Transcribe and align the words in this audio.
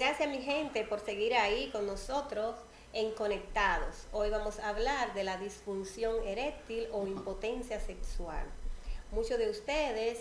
Gracias 0.00 0.28
mi 0.28 0.40
gente 0.40 0.84
por 0.84 1.00
seguir 1.00 1.34
ahí 1.34 1.70
con 1.72 1.84
nosotros 1.84 2.54
en 2.92 3.10
Conectados. 3.16 4.06
Hoy 4.12 4.30
vamos 4.30 4.60
a 4.60 4.68
hablar 4.68 5.12
de 5.12 5.24
la 5.24 5.38
disfunción 5.38 6.24
eréctil 6.24 6.86
o 6.92 7.04
impotencia 7.08 7.80
sexual. 7.80 8.46
Muchos 9.10 9.38
de 9.38 9.50
ustedes 9.50 10.20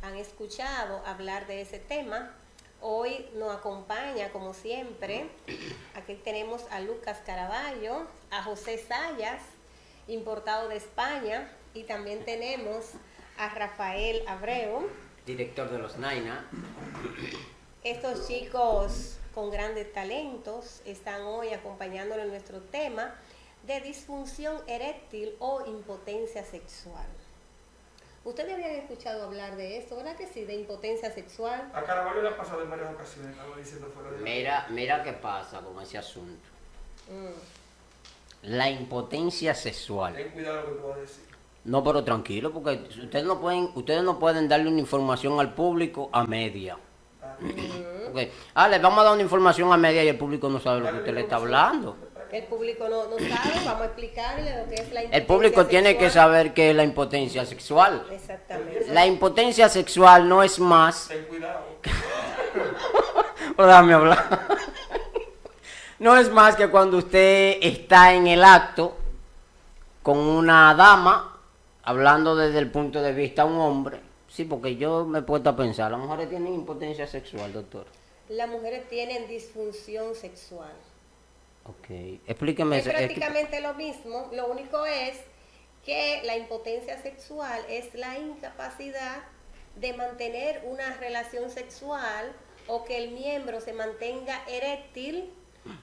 han 0.00 0.14
escuchado 0.14 1.04
hablar 1.04 1.48
de 1.48 1.60
ese 1.60 1.80
tema. 1.80 2.36
Hoy 2.80 3.26
nos 3.34 3.52
acompaña, 3.52 4.30
como 4.30 4.54
siempre, 4.54 5.28
aquí 5.96 6.14
tenemos 6.22 6.62
a 6.70 6.78
Lucas 6.78 7.18
Caraballo, 7.26 8.06
a 8.30 8.44
José 8.44 8.78
Sayas, 8.78 9.42
importado 10.06 10.68
de 10.68 10.76
España, 10.76 11.50
y 11.74 11.82
también 11.82 12.24
tenemos 12.24 12.92
a 13.38 13.48
Rafael 13.48 14.22
Abreu, 14.28 14.88
director 15.26 15.68
de 15.68 15.78
los 15.78 15.96
Naina. 15.96 16.48
Estos 17.86 18.26
chicos 18.26 19.16
con 19.32 19.48
grandes 19.48 19.92
talentos 19.92 20.82
están 20.84 21.22
hoy 21.22 21.50
acompañándonos 21.50 22.24
en 22.24 22.30
nuestro 22.30 22.58
tema 22.58 23.14
de 23.64 23.80
disfunción 23.80 24.56
eréctil 24.66 25.36
o 25.38 25.64
impotencia 25.68 26.42
sexual. 26.42 27.06
Ustedes 28.24 28.54
habían 28.54 28.72
escuchado 28.72 29.26
hablar 29.26 29.54
de 29.54 29.78
esto, 29.78 29.94
¿verdad 29.94 30.16
que 30.16 30.26
sí? 30.26 30.44
De 30.44 30.54
impotencia 30.56 31.12
sexual. 31.12 31.70
A 31.72 31.84
Caraballo 31.84 32.22
le 32.22 32.30
ha 32.30 32.36
pasado 32.36 32.64
en 32.64 32.70
varias 32.70 32.92
ocasiones, 32.92 33.30
estaba 33.30 33.56
diciendo 33.56 33.86
fuera 33.94 34.10
de 34.10 34.18
Mira, 34.18 34.66
mira 34.70 35.04
qué 35.04 35.12
pasa 35.12 35.60
con 35.60 35.80
ese 35.80 35.96
asunto. 35.96 36.48
La 38.42 38.68
impotencia 38.68 39.54
sexual. 39.54 40.16
Ten 40.16 40.32
cuidado 40.32 40.62
lo 40.62 40.74
que 40.74 40.80
tú 40.80 40.88
vas 40.88 40.96
a 40.96 41.00
decir. 41.02 41.24
No, 41.62 41.84
pero 41.84 42.02
tranquilo, 42.02 42.52
porque 42.52 42.84
ustedes 43.00 43.24
no 43.24 43.40
pueden, 43.40 43.70
ustedes 43.76 44.02
no 44.02 44.18
pueden 44.18 44.48
darle 44.48 44.70
una 44.70 44.80
información 44.80 45.38
al 45.38 45.54
público 45.54 46.10
a 46.12 46.24
media. 46.24 46.78
Okay. 48.10 48.32
Ah, 48.54 48.68
le 48.68 48.78
vamos 48.78 49.00
a 49.00 49.04
dar 49.04 49.12
una 49.12 49.22
información 49.22 49.72
a 49.72 49.76
media 49.76 50.02
y 50.02 50.08
el 50.08 50.16
público 50.16 50.48
no 50.48 50.60
sabe 50.60 50.80
lo 50.80 50.90
que 50.90 50.98
usted 50.98 51.14
le 51.14 51.20
está 51.22 51.36
hablando. 51.36 51.96
El 52.32 52.42
público 52.44 52.88
no, 52.88 53.04
no 53.06 53.18
sabe, 53.18 53.64
vamos 53.64 53.82
a 53.82 53.84
explicarle 53.86 54.62
lo 54.62 54.68
que 54.68 54.74
es 54.74 54.92
la 54.92 55.02
impotencia 55.02 55.16
El 55.16 55.26
público 55.26 55.66
tiene 55.66 55.96
que 55.96 56.10
saber 56.10 56.54
qué 56.54 56.70
es 56.70 56.76
la 56.76 56.82
impotencia 56.82 57.46
sexual. 57.46 58.04
Exactamente. 58.10 58.86
La 58.88 59.06
impotencia 59.06 59.68
sexual 59.68 60.28
no 60.28 60.42
es 60.42 60.58
más... 60.58 61.08
Ten 61.08 61.24
cuidado. 61.24 61.60
o 63.56 63.64
déjame 63.64 63.94
hablar. 63.94 64.48
no 65.98 66.16
es 66.16 66.30
más 66.30 66.56
que 66.56 66.68
cuando 66.68 66.98
usted 66.98 67.58
está 67.60 68.12
en 68.12 68.26
el 68.26 68.42
acto 68.42 68.96
con 70.02 70.18
una 70.18 70.74
dama, 70.74 71.38
hablando 71.84 72.34
desde 72.34 72.58
el 72.58 72.70
punto 72.70 73.00
de 73.02 73.12
vista 73.12 73.44
de 73.44 73.50
un 73.50 73.60
hombre, 73.60 74.00
Sí, 74.36 74.44
porque 74.44 74.76
yo 74.76 75.06
me 75.06 75.20
he 75.20 75.22
puesto 75.22 75.48
a 75.48 75.56
pensar, 75.56 75.90
las 75.90 75.98
mujeres 75.98 76.28
tienen 76.28 76.52
impotencia 76.52 77.06
sexual, 77.06 77.54
doctor. 77.54 77.86
Las 78.28 78.50
mujeres 78.50 78.86
tienen 78.86 79.26
disfunción 79.28 80.14
sexual. 80.14 80.74
Ok, 81.64 82.20
explíqueme. 82.26 82.76
Es 82.76 82.84
prácticamente 82.84 83.62
lo 83.62 83.72
mismo, 83.72 84.28
lo 84.34 84.48
único 84.48 84.84
es 84.84 85.16
que 85.86 86.20
la 86.24 86.36
impotencia 86.36 87.00
sexual 87.00 87.62
es 87.70 87.94
la 87.94 88.18
incapacidad 88.18 89.22
de 89.76 89.94
mantener 89.94 90.60
una 90.66 90.94
relación 90.98 91.48
sexual 91.48 92.30
o 92.66 92.84
que 92.84 92.98
el 92.98 93.12
miembro 93.12 93.62
se 93.62 93.72
mantenga 93.72 94.44
eréctil 94.50 95.30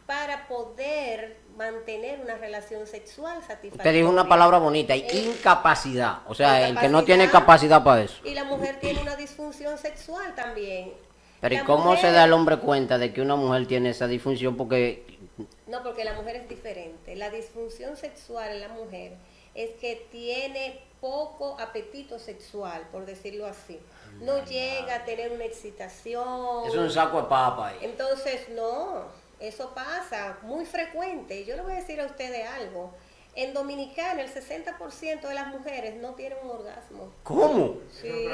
para 0.06 0.48
poder 0.48 1.38
mantener 1.58 2.20
una 2.22 2.36
relación 2.36 2.88
sexual 2.88 3.42
satisfactoria. 3.42 3.78
Usted 3.78 3.94
dijo 3.94 4.10
una 4.10 4.28
palabra 4.28 4.58
bonita, 4.58 4.96
incapacidad. 4.96 6.20
O 6.28 6.36
sea, 6.36 6.68
el 6.68 6.78
que 6.78 6.90
no 6.90 7.04
tiene 7.04 7.30
capacidad 7.30 7.84
para 7.84 8.04
eso. 8.04 8.16
Y 8.24 8.34
la 8.34 8.44
mujer 8.44 8.80
tiene 8.80 9.02
una 9.02 9.16
disfunción 9.16 9.78
sexual 9.78 10.34
también. 10.36 10.94
Pero 11.42 11.56
¿y 11.56 11.60
cómo 11.60 11.98
se 11.98 12.12
da 12.12 12.24
el 12.24 12.32
hombre 12.32 12.58
cuenta 12.58 12.98
de 12.98 13.12
que 13.12 13.22
una 13.22 13.36
mujer 13.36 13.68
tiene 13.68 13.90
esa 13.90 14.08
disfunción? 14.08 14.56
Porque... 14.56 15.20
No, 15.68 15.84
porque 15.84 16.06
la 16.06 16.14
mujer 16.14 16.38
es 16.38 16.48
diferente. 16.48 17.16
La 17.16 17.30
disfunción 17.30 17.98
sexual 17.98 18.52
en 18.52 18.62
la 18.62 18.70
mujer 18.70 19.18
es 19.54 19.72
que 19.72 20.08
tiene 20.10 20.80
poco 21.02 21.58
apetito 21.60 22.18
sexual, 22.18 22.88
por 22.94 23.06
decirlo 23.06 23.46
así. 23.46 23.78
No 24.22 24.44
llega 24.46 24.96
a 24.96 25.06
tener 25.06 25.34
una 25.34 25.44
excitación. 25.44 26.66
Es 26.66 26.76
un 26.76 26.90
saco 26.90 27.24
de 27.24 27.28
papa 27.28 27.70
ahí. 27.70 27.78
Entonces, 27.82 28.48
no. 28.50 29.04
Eso 29.44 29.74
pasa 29.76 30.38
muy 30.44 30.66
frecuente. 30.66 31.44
Yo 31.44 31.58
le 31.58 31.64
voy 31.64 31.74
a 31.74 31.76
decir 31.76 32.00
a 32.00 32.06
ustedes 32.06 32.48
algo. 32.48 32.94
En 33.36 33.54
Dominicana 33.54 34.22
el 34.22 34.34
60% 34.34 35.20
de 35.20 35.34
las 35.34 35.48
mujeres 35.48 35.96
no 35.96 36.14
tienen 36.14 36.38
un 36.44 36.52
orgasmo. 36.52 37.12
¿Cómo? 37.24 37.80
Sí. 37.92 38.30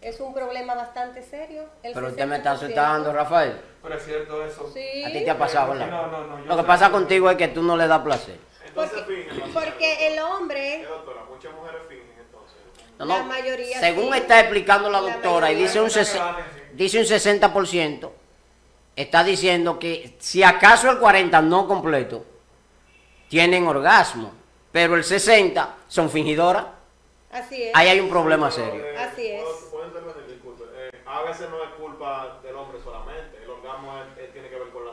Es 0.00 0.18
un 0.18 0.34
problema 0.34 0.74
bastante 0.74 1.22
serio. 1.22 1.66
Pero 1.80 2.08
usted 2.08 2.26
me 2.26 2.38
está 2.38 2.52
asustando, 2.52 3.12
Rafael. 3.12 3.60
Pero 3.84 3.94
es 3.94 4.04
cierto 4.04 4.44
eso. 4.44 4.68
Sí. 4.74 5.04
A 5.04 5.12
ti 5.12 5.22
te 5.22 5.30
ha 5.30 5.38
pasado, 5.38 5.70
¿verdad? 5.74 5.86
No, 5.88 6.08
no, 6.08 6.26
no. 6.26 6.38
Lo 6.44 6.56
que 6.56 6.64
pasa 6.64 6.90
contigo 6.90 7.30
es 7.30 7.36
que 7.36 7.48
tú 7.48 7.62
no 7.62 7.76
le 7.76 7.86
das 7.86 8.02
placer. 8.02 8.36
Porque, 8.74 9.28
porque 9.52 10.08
el 10.08 10.18
hombre... 10.18 10.84
Doctora, 10.88 11.22
muchas 11.30 11.54
mujeres 11.54 11.82
fingen 11.88 12.18
entonces. 12.18 12.56
No, 12.98 13.04
no. 13.04 13.18
La 13.18 13.22
mayoría 13.22 13.78
Según 13.78 14.12
sí. 14.12 14.18
está 14.18 14.40
explicando 14.40 14.90
la 14.90 15.00
La 15.00 15.12
doctora, 15.12 15.52
y 15.52 15.54
dice 15.54 15.80
un, 15.80 15.88
sí. 15.88 16.00
dice 16.72 16.98
un 16.98 17.04
60%, 17.04 18.10
está 18.96 19.24
diciendo 19.24 19.78
que 19.78 20.16
si 20.18 20.42
acaso 20.42 20.90
el 20.90 20.98
40 20.98 21.40
no 21.42 21.66
completo, 21.66 22.24
tienen 23.28 23.66
orgasmo, 23.66 24.32
pero 24.72 24.94
el 24.96 25.04
60 25.04 25.76
son 25.88 26.10
fingidoras, 26.10 26.66
Así 27.30 27.62
es. 27.64 27.70
ahí 27.74 27.88
hay 27.88 28.00
un 28.00 28.08
problema 28.08 28.50
serio. 28.50 28.84
Eh, 28.84 28.96
Así 28.98 29.26
es. 29.26 29.42
Eh, 29.42 31.02
a 31.06 31.22
veces 31.22 31.48
no 31.50 31.62
es 31.64 31.70
culpa 31.78 32.38
del 32.42 32.54
hombre 32.56 32.78
solamente. 32.82 33.42
El 33.42 33.50
orgasmo 33.50 33.92
es- 33.98 34.24
es- 34.24 34.32
tiene 34.32 34.48
que 34.48 34.56
ver 34.58 34.68
con 34.70 34.84
la, 34.84 34.92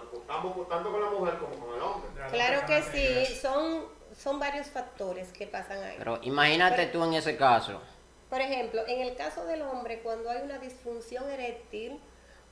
tanto 0.69 0.91
con 0.91 1.01
la 1.01 1.09
mujer 1.09 1.37
como 1.37 1.55
con 1.65 1.75
el 1.75 1.81
hombre. 1.81 2.09
Claro 2.31 2.65
que 2.65 2.81
sí. 2.83 3.35
Son, 3.35 3.85
son 4.17 4.39
varios 4.39 4.67
factores 4.67 5.31
que 5.31 5.47
pasan 5.47 5.83
ahí. 5.83 5.95
Pero 5.97 6.19
imagínate 6.23 6.87
tú 6.87 7.03
en 7.03 7.13
ese 7.13 7.35
caso. 7.37 7.81
Por 8.29 8.39
ejemplo, 8.41 8.81
en 8.87 9.01
el 9.01 9.15
caso 9.15 9.45
del 9.45 9.61
hombre, 9.63 9.99
cuando 9.99 10.29
hay 10.29 10.41
una 10.43 10.57
disfunción 10.57 11.29
eréctil 11.29 11.99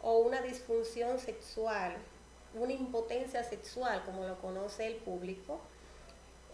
o 0.01 0.19
una 0.19 0.41
disfunción 0.41 1.19
sexual, 1.19 1.95
una 2.53 2.73
impotencia 2.73 3.43
sexual, 3.43 4.03
como 4.05 4.25
lo 4.25 4.39
conoce 4.39 4.87
el 4.87 4.95
público, 4.95 5.59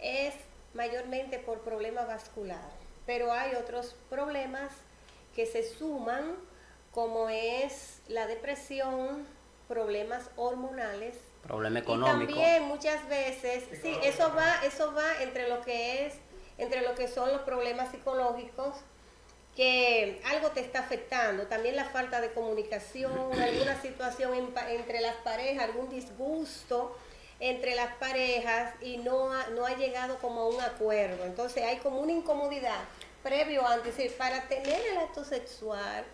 es 0.00 0.34
mayormente 0.74 1.38
por 1.38 1.60
problema 1.60 2.04
vascular. 2.04 2.70
Pero 3.06 3.32
hay 3.32 3.54
otros 3.54 3.94
problemas 4.10 4.70
que 5.34 5.46
se 5.46 5.62
suman, 5.62 6.34
como 6.92 7.28
es 7.28 8.00
la 8.08 8.26
depresión, 8.26 9.26
problemas 9.68 10.30
hormonales, 10.36 11.14
Problema 11.42 11.78
y 11.78 11.82
económico. 11.82 12.32
también 12.32 12.64
muchas 12.64 13.08
veces, 13.08 13.64
sí, 13.80 13.96
eso 14.02 14.32
va, 14.34 14.64
eso 14.64 14.92
va 14.92 15.22
entre 15.22 15.48
lo 15.48 15.60
que 15.60 16.06
es, 16.06 16.14
entre 16.58 16.80
lo 16.82 16.94
que 16.96 17.06
son 17.06 17.30
los 17.32 17.42
problemas 17.42 17.90
psicológicos, 17.92 18.74
que 19.56 20.20
algo 20.26 20.50
te 20.50 20.60
está 20.60 20.80
afectando, 20.80 21.46
también 21.46 21.74
la 21.74 21.86
falta 21.86 22.20
de 22.20 22.32
comunicación, 22.32 23.32
alguna 23.40 23.80
situación 23.80 24.34
en 24.34 24.54
entre 24.68 25.00
las 25.00 25.16
parejas, 25.16 25.64
algún 25.64 25.88
disgusto 25.88 26.96
entre 27.40 27.74
las 27.74 27.94
parejas 27.96 28.74
y 28.80 28.98
no 28.98 29.32
ha, 29.32 29.48
no 29.48 29.66
ha 29.66 29.74
llegado 29.74 30.18
como 30.18 30.42
a 30.42 30.48
un 30.48 30.60
acuerdo. 30.60 31.24
Entonces 31.24 31.64
hay 31.64 31.78
como 31.78 32.00
una 32.00 32.12
incomodidad 32.12 32.84
previo 33.22 33.66
antes, 33.66 33.88
es 33.88 33.96
decir, 33.96 34.16
para 34.16 34.46
tener 34.48 34.80
el 34.92 34.98
acto 34.98 35.24
sexual, 35.24 36.04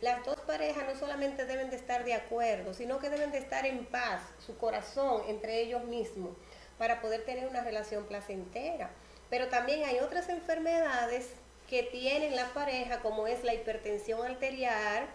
las 0.00 0.24
dos 0.24 0.38
parejas 0.40 0.84
no 0.86 0.98
solamente 0.98 1.44
deben 1.46 1.70
de 1.70 1.76
estar 1.76 2.04
de 2.04 2.14
acuerdo, 2.14 2.74
sino 2.74 2.98
que 2.98 3.10
deben 3.10 3.32
de 3.32 3.38
estar 3.38 3.66
en 3.66 3.86
paz, 3.86 4.20
su 4.44 4.56
corazón 4.56 5.22
entre 5.28 5.60
ellos 5.60 5.82
mismos, 5.84 6.36
para 6.78 7.00
poder 7.00 7.24
tener 7.24 7.48
una 7.48 7.62
relación 7.62 8.04
placentera. 8.04 8.90
Pero 9.30 9.48
también 9.48 9.84
hay 9.84 9.98
otras 9.98 10.28
enfermedades 10.28 11.30
que 11.68 11.82
tienen 11.82 12.34
la 12.34 12.52
pareja, 12.54 13.00
como 13.00 13.26
es 13.26 13.44
la 13.44 13.54
hipertensión 13.54 14.24
arterial, 14.24 15.06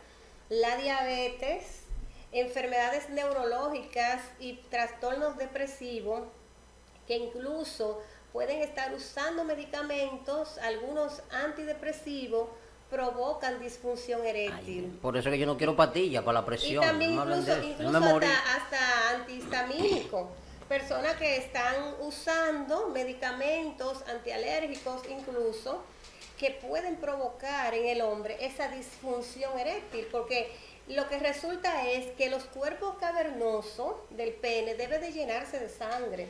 la 0.49 0.77
diabetes, 0.77 1.81
enfermedades 2.31 3.09
neurológicas 3.09 4.21
y 4.39 4.53
trastornos 4.69 5.37
depresivos, 5.37 6.21
que 7.07 7.17
incluso 7.17 8.01
pueden 8.31 8.61
estar 8.61 8.93
usando 8.93 9.43
medicamentos, 9.43 10.57
algunos 10.59 11.21
antidepresivos, 11.31 12.49
provocan 12.89 13.59
disfunción 13.59 14.23
eréctil. 14.23 14.89
Ay, 14.91 14.99
por 15.01 15.17
eso 15.17 15.31
que 15.31 15.39
yo 15.39 15.47
no 15.47 15.57
quiero 15.57 15.75
pastillas 15.75 16.23
para 16.23 16.39
la 16.39 16.43
Y 16.43 16.45
presión. 16.45 16.83
también 16.83 17.15
no 17.15 17.23
incluso, 17.23 17.63
incluso 17.63 17.91
no 17.99 18.15
hasta, 18.17 18.55
hasta 18.55 19.09
antihistamínico. 19.15 20.29
Personas 20.69 21.15
que 21.15 21.37
están 21.37 21.95
usando 22.01 22.89
medicamentos 22.89 24.03
antialérgicos 24.07 25.01
incluso 25.09 25.83
que 26.37 26.51
pueden 26.51 26.97
provocar 26.97 27.73
en 27.73 27.87
el 27.87 28.01
hombre 28.01 28.37
esa 28.45 28.67
disfunción 28.69 29.57
eréctil, 29.59 30.07
porque 30.11 30.51
lo 30.87 31.07
que 31.07 31.19
resulta 31.19 31.89
es 31.89 32.11
que 32.17 32.29
los 32.29 32.43
cuerpos 32.45 32.95
cavernosos 32.99 33.95
del 34.09 34.33
pene 34.33 34.75
deben 34.75 35.01
de 35.01 35.11
llenarse 35.11 35.59
de 35.59 35.69
sangre. 35.69 36.29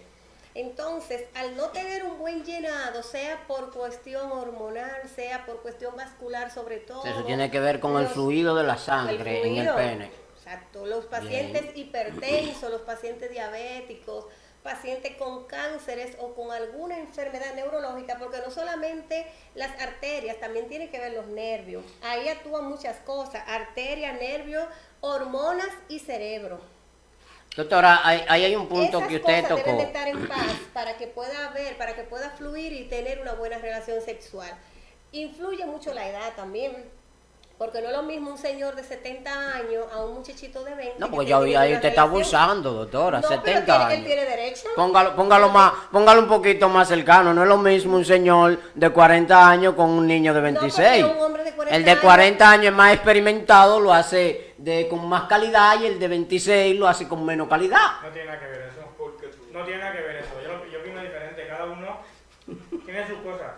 Entonces, 0.55 1.25
al 1.33 1.57
no 1.57 1.69
tener 1.69 2.03
un 2.05 2.19
buen 2.19 2.43
llenado, 2.43 3.01
sea 3.01 3.43
por 3.47 3.73
cuestión 3.73 4.31
hormonal, 4.31 5.09
sea 5.15 5.45
por 5.47 5.61
cuestión 5.63 5.95
vascular 5.95 6.51
sobre 6.51 6.77
todo. 6.77 7.03
Eso 7.05 7.23
tiene 7.23 7.49
que 7.49 7.59
ver 7.59 7.79
con 7.79 7.99
el 7.99 8.07
fluido 8.07 8.55
de 8.55 8.63
la 8.63 8.73
el 8.73 8.79
sangre 8.79 9.47
en 9.47 9.57
el 9.57 9.73
pene. 9.73 10.11
Exacto, 10.35 10.85
los 10.85 11.05
pacientes 11.05 11.75
hipertensos, 11.75 12.69
los 12.69 12.81
pacientes 12.81 13.31
diabéticos, 13.31 14.25
pacientes 14.63 15.15
con 15.17 15.45
cánceres 15.45 16.15
o 16.19 16.33
con 16.33 16.51
alguna 16.51 16.97
enfermedad 16.97 17.53
neurológica, 17.53 18.17
porque 18.17 18.37
no 18.43 18.49
solamente 18.49 19.27
las 19.55 19.79
arterias, 19.81 20.39
también 20.39 20.67
tiene 20.67 20.89
que 20.89 20.99
ver 20.99 21.13
los 21.13 21.27
nervios. 21.27 21.83
Ahí 22.01 22.29
actúan 22.29 22.65
muchas 22.69 22.97
cosas, 22.99 23.43
arteria, 23.47 24.13
nervio, 24.13 24.65
hormonas 25.01 25.69
y 25.89 25.99
cerebro. 25.99 26.61
Doctora, 27.55 27.99
ahí, 28.03 28.23
ahí 28.29 28.45
hay 28.45 28.55
un 28.55 28.67
punto 28.67 28.97
Esas 28.97 29.09
que 29.09 29.15
usted 29.17 29.41
cosas 29.43 29.57
deben 29.57 29.77
de 29.77 29.83
tocó. 29.83 29.87
estar 29.87 30.07
en 30.07 30.27
paz 30.27 30.57
para 30.73 30.97
que 30.97 31.05
pueda 31.05 31.49
haber, 31.49 31.77
para 31.77 31.95
que 31.95 32.03
pueda 32.03 32.31
fluir 32.31 32.73
y 32.73 32.85
tener 32.85 33.21
una 33.21 33.33
buena 33.33 33.59
relación 33.59 34.01
sexual. 34.01 34.51
Influye 35.11 35.63
mucho 35.65 35.93
la 35.93 36.07
edad 36.09 36.33
también, 36.35 36.75
porque 37.57 37.81
no 37.81 37.87
es 37.89 37.93
lo 37.95 38.03
mismo 38.03 38.31
un 38.31 38.37
señor 38.37 38.75
de 38.75 38.83
70 38.83 39.55
años 39.55 39.85
a 39.93 40.03
un 40.03 40.15
muchachito 40.15 40.63
de 40.63 40.75
20. 40.75 40.95
No, 40.99 41.07
que 41.09 41.15
porque 41.15 41.29
ya 41.29 41.37
ahí 41.61 41.73
usted 41.75 41.89
está 41.89 42.01
abusando, 42.01 42.73
doctora, 42.73 43.21
No, 43.21 43.27
pero 43.29 43.41
70 43.41 43.65
tiene- 43.65 43.85
Él 43.85 43.91
años. 43.99 44.05
tiene 44.07 44.25
derecho. 44.25 44.67
Póngalo, 44.75 45.15
póngalo 45.15 45.49
más, 45.49 45.71
póngalo 45.91 46.21
un 46.21 46.27
poquito 46.27 46.67
más 46.67 46.87
cercano. 46.89 47.33
No 47.33 47.43
es 47.43 47.47
lo 47.47 47.57
mismo 47.57 47.95
un 47.95 48.03
señor 48.05 48.59
de 48.73 48.89
40 48.89 49.49
años 49.49 49.75
con 49.75 49.89
un 49.89 50.05
niño 50.07 50.33
de 50.33 50.39
No, 50.39 50.43
26. 50.45 51.03
porque 51.05 51.17
un 51.19 51.23
hombre 51.25 51.43
de 51.43 51.51
40 51.53 51.75
el 51.77 51.85
de 51.85 51.97
40 51.99 52.49
años 52.51 52.65
es 52.67 52.73
más 52.73 52.93
experimentado, 52.93 53.79
lo 53.79 53.93
hace 53.93 54.53
de, 54.57 54.87
con 54.89 55.07
más 55.07 55.23
calidad 55.29 55.79
y 55.79 55.85
el 55.85 55.99
de 55.99 56.07
26 56.07 56.77
lo 56.77 56.87
hace 56.87 57.07
con 57.07 57.23
menos 57.25 57.47
calidad. 57.47 58.01
No 58.01 58.09
tiene 58.09 58.27
nada 58.27 58.39
que 58.39 58.47
ver 58.47 58.61
eso. 58.61 58.81
Porque 58.97 59.27
tú. 59.27 59.37
No 59.53 59.63
tiene 59.63 59.79
nada 59.79 59.93
que 59.93 60.01
ver 60.01 60.15
eso. 60.17 60.29
Yo, 60.43 60.71
yo 60.71 60.79
opino 60.79 61.01
diferente. 61.01 61.47
Cada 61.47 61.65
uno 61.65 61.99
tiene 62.83 63.07
sus 63.07 63.19
cosas. 63.19 63.51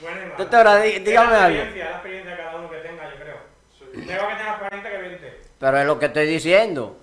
Buenas 0.00 0.20
y 0.20 0.22
malas. 0.24 0.38
Doctora, 0.38 0.76
dígame 0.80 1.32
la 1.32 1.44
algo. 1.44 1.58
experiencia, 1.58 1.84
es 1.84 1.90
la 1.90 1.96
experiencia 1.96 2.36
cada 2.36 2.56
uno 2.56 2.70
que 2.70 2.76
tenga, 2.78 3.10
yo 3.10 3.16
creo. 3.16 3.36
Sí. 4.06 4.12
Mejor 4.12 4.28
que 4.28 4.34
tengas 4.36 4.58
40 4.58 4.90
que 4.90 4.98
20. 4.98 5.40
Pero 5.58 5.78
es 5.78 5.86
lo 5.86 5.98
que 5.98 6.06
estoy 6.06 6.26
diciendo. 6.26 6.98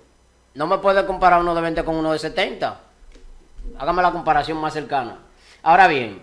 No 0.54 0.66
me 0.66 0.78
puede 0.78 1.04
comparar 1.06 1.40
uno 1.40 1.54
de 1.54 1.60
20 1.60 1.84
con 1.84 1.96
uno 1.96 2.12
de 2.12 2.18
70. 2.18 2.80
Hágame 3.78 4.02
la 4.02 4.12
comparación 4.12 4.58
más 4.58 4.72
cercana. 4.72 5.18
Ahora 5.62 5.88
bien, 5.88 6.22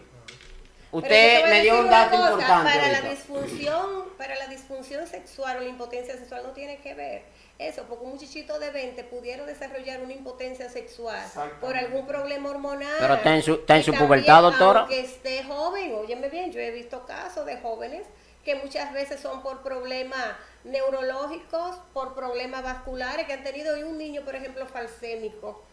usted 0.92 1.50
me 1.50 1.62
dio 1.62 1.80
un 1.80 1.90
dato 1.90 2.18
cosa, 2.18 2.32
importante. 2.32 2.72
Para 2.74 2.92
la 3.02 3.10
disfunción, 3.10 4.06
para 4.18 4.36
la 4.36 4.48
disfunción 4.48 5.08
sexual 5.08 5.58
o 5.58 5.60
la 5.62 5.70
impotencia 5.70 6.16
sexual 6.18 6.44
no 6.44 6.50
tiene 6.52 6.78
que 6.78 6.94
ver 6.94 7.24
eso, 7.58 7.84
porque 7.88 8.06
un 8.06 8.12
muchachito 8.12 8.58
de 8.60 8.72
20 8.72 9.04
pudiera 9.06 9.46
desarrollar 9.46 10.02
una 10.02 10.14
impotencia 10.14 10.70
sexual 10.70 11.24
por 11.60 11.76
algún 11.78 12.08
problema 12.08 12.50
hormonal. 12.50 12.96
Pero 13.00 13.14
está 13.16 13.36
en 13.36 13.44
su- 13.44 13.54
está 13.56 13.76
en 13.76 13.82
Y 13.82 13.84
su 13.84 13.92
también, 13.92 14.08
pubertad, 14.08 14.42
doctora. 14.42 14.80
Aunque 14.82 15.00
esté 15.02 15.44
joven, 15.44 15.94
óyeme 15.96 16.30
bien, 16.30 16.52
yo 16.52 16.60
he 16.60 16.72
visto 16.72 17.06
casos 17.06 17.46
de 17.46 17.58
jóvenes 17.58 18.06
que 18.44 18.56
muchas 18.56 18.92
veces 18.94 19.20
son 19.22 19.44
por 19.44 19.62
problemas 19.62 20.26
neurológicos, 20.64 21.78
por 21.94 22.14
problemas 22.14 22.64
vasculares 22.64 23.26
que 23.26 23.34
han 23.34 23.44
tenido 23.44 23.78
y 23.78 23.84
un 23.84 23.98
niño, 23.98 24.24
por 24.24 24.36
ejemplo, 24.36 24.66
falsémico, 24.68 25.64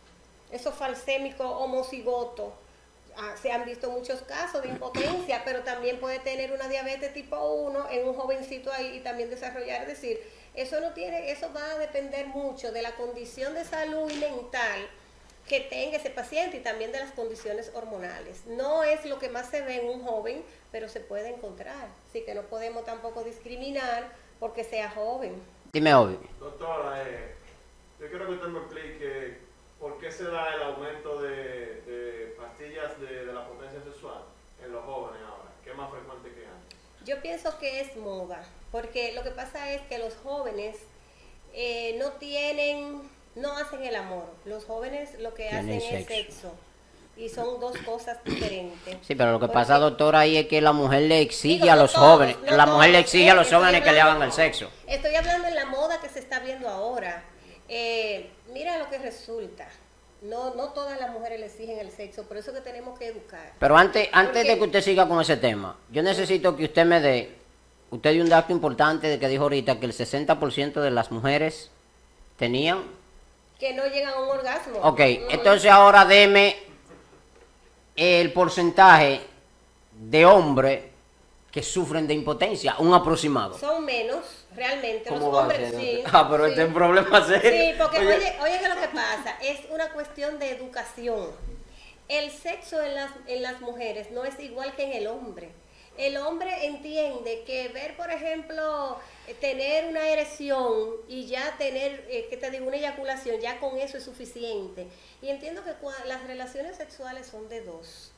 esos 0.51 0.75
falsémicos 0.75 1.47
homocigotos. 1.47 2.53
Ah, 3.17 3.35
se 3.41 3.51
han 3.51 3.65
visto 3.65 3.91
muchos 3.91 4.23
casos 4.23 4.63
de 4.63 4.69
impotencia, 4.69 5.43
pero 5.47 5.65
también 5.65 5.99
puede 5.99 6.21
tener 6.21 6.53
una 6.53 6.69
diabetes 6.69 7.13
tipo 7.13 7.37
1 7.37 7.91
en 7.91 8.09
un 8.09 8.15
jovencito 8.15 8.73
ahí 8.73 8.97
y 8.97 9.01
también 9.01 9.29
desarrollar, 9.29 9.83
es 9.83 9.89
decir, 9.89 10.21
eso 10.55 10.81
no 10.81 10.93
tiene, 10.93 11.31
eso 11.31 11.53
va 11.53 11.73
a 11.73 11.79
depender 11.79 12.27
mucho 12.27 12.73
de 12.73 12.83
la 12.83 12.93
condición 12.97 13.55
de 13.55 13.65
salud 13.65 14.11
y 14.11 14.17
mental 14.17 14.89
que 15.49 15.61
tenga 15.61 15.97
ese 15.97 16.11
paciente 16.11 16.59
y 16.59 16.61
también 16.61 16.93
de 16.93 17.01
las 17.01 17.13
condiciones 17.13 17.73
hormonales. 17.75 18.45
No 18.47 18.85
es 18.85 19.05
lo 19.07 19.19
que 19.19 19.31
más 19.31 19.49
se 19.49 19.63
ve 19.63 19.77
en 19.81 19.89
un 19.89 20.05
joven, 20.05 20.45
pero 20.71 20.89
se 20.89 21.01
puede 21.01 21.31
encontrar. 21.31 21.89
Así 22.09 22.21
que 22.23 22.35
no 22.35 22.43
podemos 22.43 22.85
tampoco 22.85 23.25
discriminar 23.25 24.13
porque 24.41 24.65
sea 24.65 24.91
joven. 24.91 25.41
Dime, 25.73 25.95
Obi. 25.95 26.19
Doctora, 26.41 27.03
eh, 27.03 27.35
yo 28.01 28.09
quiero 28.09 28.27
que 28.27 28.33
usted 28.33 28.49
me 28.49 28.59
explique 28.61 29.39
por 29.79 29.99
qué 29.99 30.11
se 30.11 30.25
da 30.25 30.55
el 30.55 30.63
aumento 30.63 31.21
de, 31.23 31.83
de 31.83 32.35
pastillas 32.39 33.01
de, 33.01 33.27
de 33.27 33.33
la 33.33 33.47
potencia 33.47 33.83
sexual 33.83 34.23
en 34.65 34.73
los 34.73 34.85
jóvenes 34.85 35.21
ahora, 35.23 35.51
que 35.63 35.71
es 35.71 35.77
más 35.77 35.91
frecuente 35.91 36.31
que 36.31 36.47
antes. 36.47 36.79
Yo 37.05 37.21
pienso 37.23 37.59
que 37.59 37.81
es 37.81 37.97
moda, 37.97 38.45
porque 38.73 39.13
lo 39.13 39.23
que 39.23 39.31
pasa 39.31 39.73
es 39.73 39.83
que 39.83 39.99
los 39.99 40.17
jóvenes 40.17 40.77
eh, 41.55 41.97
no 41.99 42.13
tienen, 42.13 43.03
no 43.35 43.57
hacen 43.57 43.83
el 43.83 43.95
amor. 43.95 44.25
Los 44.45 44.65
jóvenes 44.65 45.19
lo 45.21 45.35
que 45.35 45.49
Tienen 45.49 45.79
hacen 45.79 45.97
es 45.97 46.07
sexo. 46.07 46.53
Y 47.19 47.29
son 47.29 47.59
dos 47.59 47.77
cosas 47.79 48.19
diferentes. 48.25 48.97
Sí, 49.03 49.15
pero 49.17 49.33
lo 49.33 49.39
que 49.41 49.47
Porque- 49.47 49.55
pasa, 49.55 49.79
doctora, 49.79 50.21
ahí 50.21 50.37
es 50.37 50.47
que 50.47 50.61
la 50.61 50.73
mujer 50.73 51.03
le 51.03 51.21
exige 51.21 51.63
Digo, 51.65 51.73
a 51.73 51.77
no 51.77 51.83
los 51.83 51.93
todos, 51.93 52.07
jóvenes, 52.13 52.37
no 52.49 52.57
la 52.57 52.67
mujer 52.67 52.91
le 52.91 52.99
exige 53.01 53.31
a 53.31 53.35
los 53.35 53.49
jóvenes 53.53 53.83
que 53.83 53.93
le 53.93 54.01
hagan 54.01 54.23
el 54.23 54.31
sexo. 54.33 54.71
Estoy 54.87 55.15
hablando 55.17 55.49
en 55.49 55.55
la 55.57 55.65
moda 55.67 56.01
que 56.01 56.09
se 56.09 56.21
está 56.21 56.39
viendo 56.39 56.69
ahora. 56.69 57.25
Eh, 57.69 58.31
mira 58.53 58.79
lo 58.79 58.89
que 58.89 58.99
resulta. 58.99 59.69
No, 60.23 60.55
no 60.55 60.69
todas 60.69 60.99
las 60.99 61.11
mujeres 61.11 61.41
le 61.41 61.47
exigen 61.47 61.79
el 61.79 61.91
sexo, 61.91 62.23
por 62.25 62.37
eso 62.37 62.53
que 62.53 62.61
tenemos 62.61 62.99
que 62.99 63.07
educar. 63.09 63.53
Pero 63.59 63.77
antes, 63.77 64.09
antes 64.13 64.35
Porque- 64.37 64.49
de 64.51 64.59
que 64.59 64.65
usted 64.65 64.81
siga 64.83 65.09
con 65.09 65.21
ese 65.21 65.37
tema, 65.37 65.77
yo 65.91 66.03
necesito 66.03 66.57
que 66.57 66.65
usted 66.65 66.85
me 66.87 67.01
dé, 67.01 67.37
usted 67.91 68.13
dio 68.13 68.23
un 68.23 68.29
dato 68.29 68.53
importante 68.53 69.09
de 69.09 69.19
que 69.19 69.29
dijo 69.29 69.43
ahorita 69.45 69.79
que 69.81 69.87
el 69.87 69.93
60% 69.93 70.81
de 70.81 70.91
las 70.93 71.11
mujeres 71.11 71.71
tenían. 72.37 72.83
Que 73.59 73.75
no 73.75 73.85
llegan 73.87 74.15
a 74.15 74.21
un 74.21 74.29
orgasmo. 74.29 74.79
Ok, 74.83 75.01
Ujú. 75.01 75.27
entonces 75.31 75.71
ahora 75.71 76.05
deme 76.05 76.57
el 77.99 78.33
porcentaje 78.33 79.21
de 79.93 80.25
hombres 80.25 80.85
que 81.51 81.65
sufren 81.65 82.07
de 82.07 82.15
impotencia, 82.15 82.77
un 82.79 82.95
aproximado. 82.95 83.59
Son 83.59 83.85
menos, 83.85 84.47
realmente. 84.55 85.11
Los 85.11 85.19
¿Cómo 85.19 85.33
va 85.33 85.41
a 85.41 85.43
hombres 85.43 85.75
sí. 85.77 86.03
Ah, 86.13 86.29
pero 86.31 86.45
sí. 86.45 86.51
este 86.51 86.63
es 86.63 86.69
un 86.69 86.75
problema 86.75 87.27
serio. 87.27 87.51
Sí, 87.51 87.75
porque 87.77 87.99
Oye. 88.07 88.15
oye, 88.15 88.37
oye, 88.41 88.59
que 88.61 88.69
lo 88.69 88.81
que 88.81 88.89
pasa 88.89 89.37
es 89.43 89.61
una 89.71 89.91
cuestión 89.93 90.39
de 90.39 90.51
educación. 90.51 91.27
El 92.09 92.31
sexo 92.31 92.81
en 92.81 92.95
las, 92.95 93.11
en 93.27 93.43
las 93.43 93.61
mujeres 93.61 94.13
no 94.13 94.25
es 94.25 94.39
igual 94.39 94.75
que 94.77 94.85
en 94.85 94.93
el 94.93 95.09
hombre. 95.09 95.51
El 95.99 96.17
hombre 96.17 96.67
entiende 96.67 97.43
que 97.45 97.69
ver, 97.71 97.97
por 97.97 98.09
ejemplo, 98.13 99.01
tener 99.41 99.87
una 99.87 100.09
erección 100.09 100.93
y 101.09 101.27
ya 101.27 101.57
tener, 101.59 102.07
eh, 102.09 102.29
que 102.31 102.37
te 102.37 102.53
digo, 102.53 102.69
una 102.69 102.77
eyaculación, 102.77 103.41
ya 103.41 103.59
con 103.59 103.77
eso 103.79 103.99
es 103.99 104.05
suficiente. 104.05 104.87
Y 105.21 105.29
entiendo 105.29 105.65
que 105.65 105.73
las 106.07 106.25
relaciones 106.25 106.77
sexuales 106.77 107.27
son 107.27 107.49
de 107.49 107.63
dos. 107.63 108.13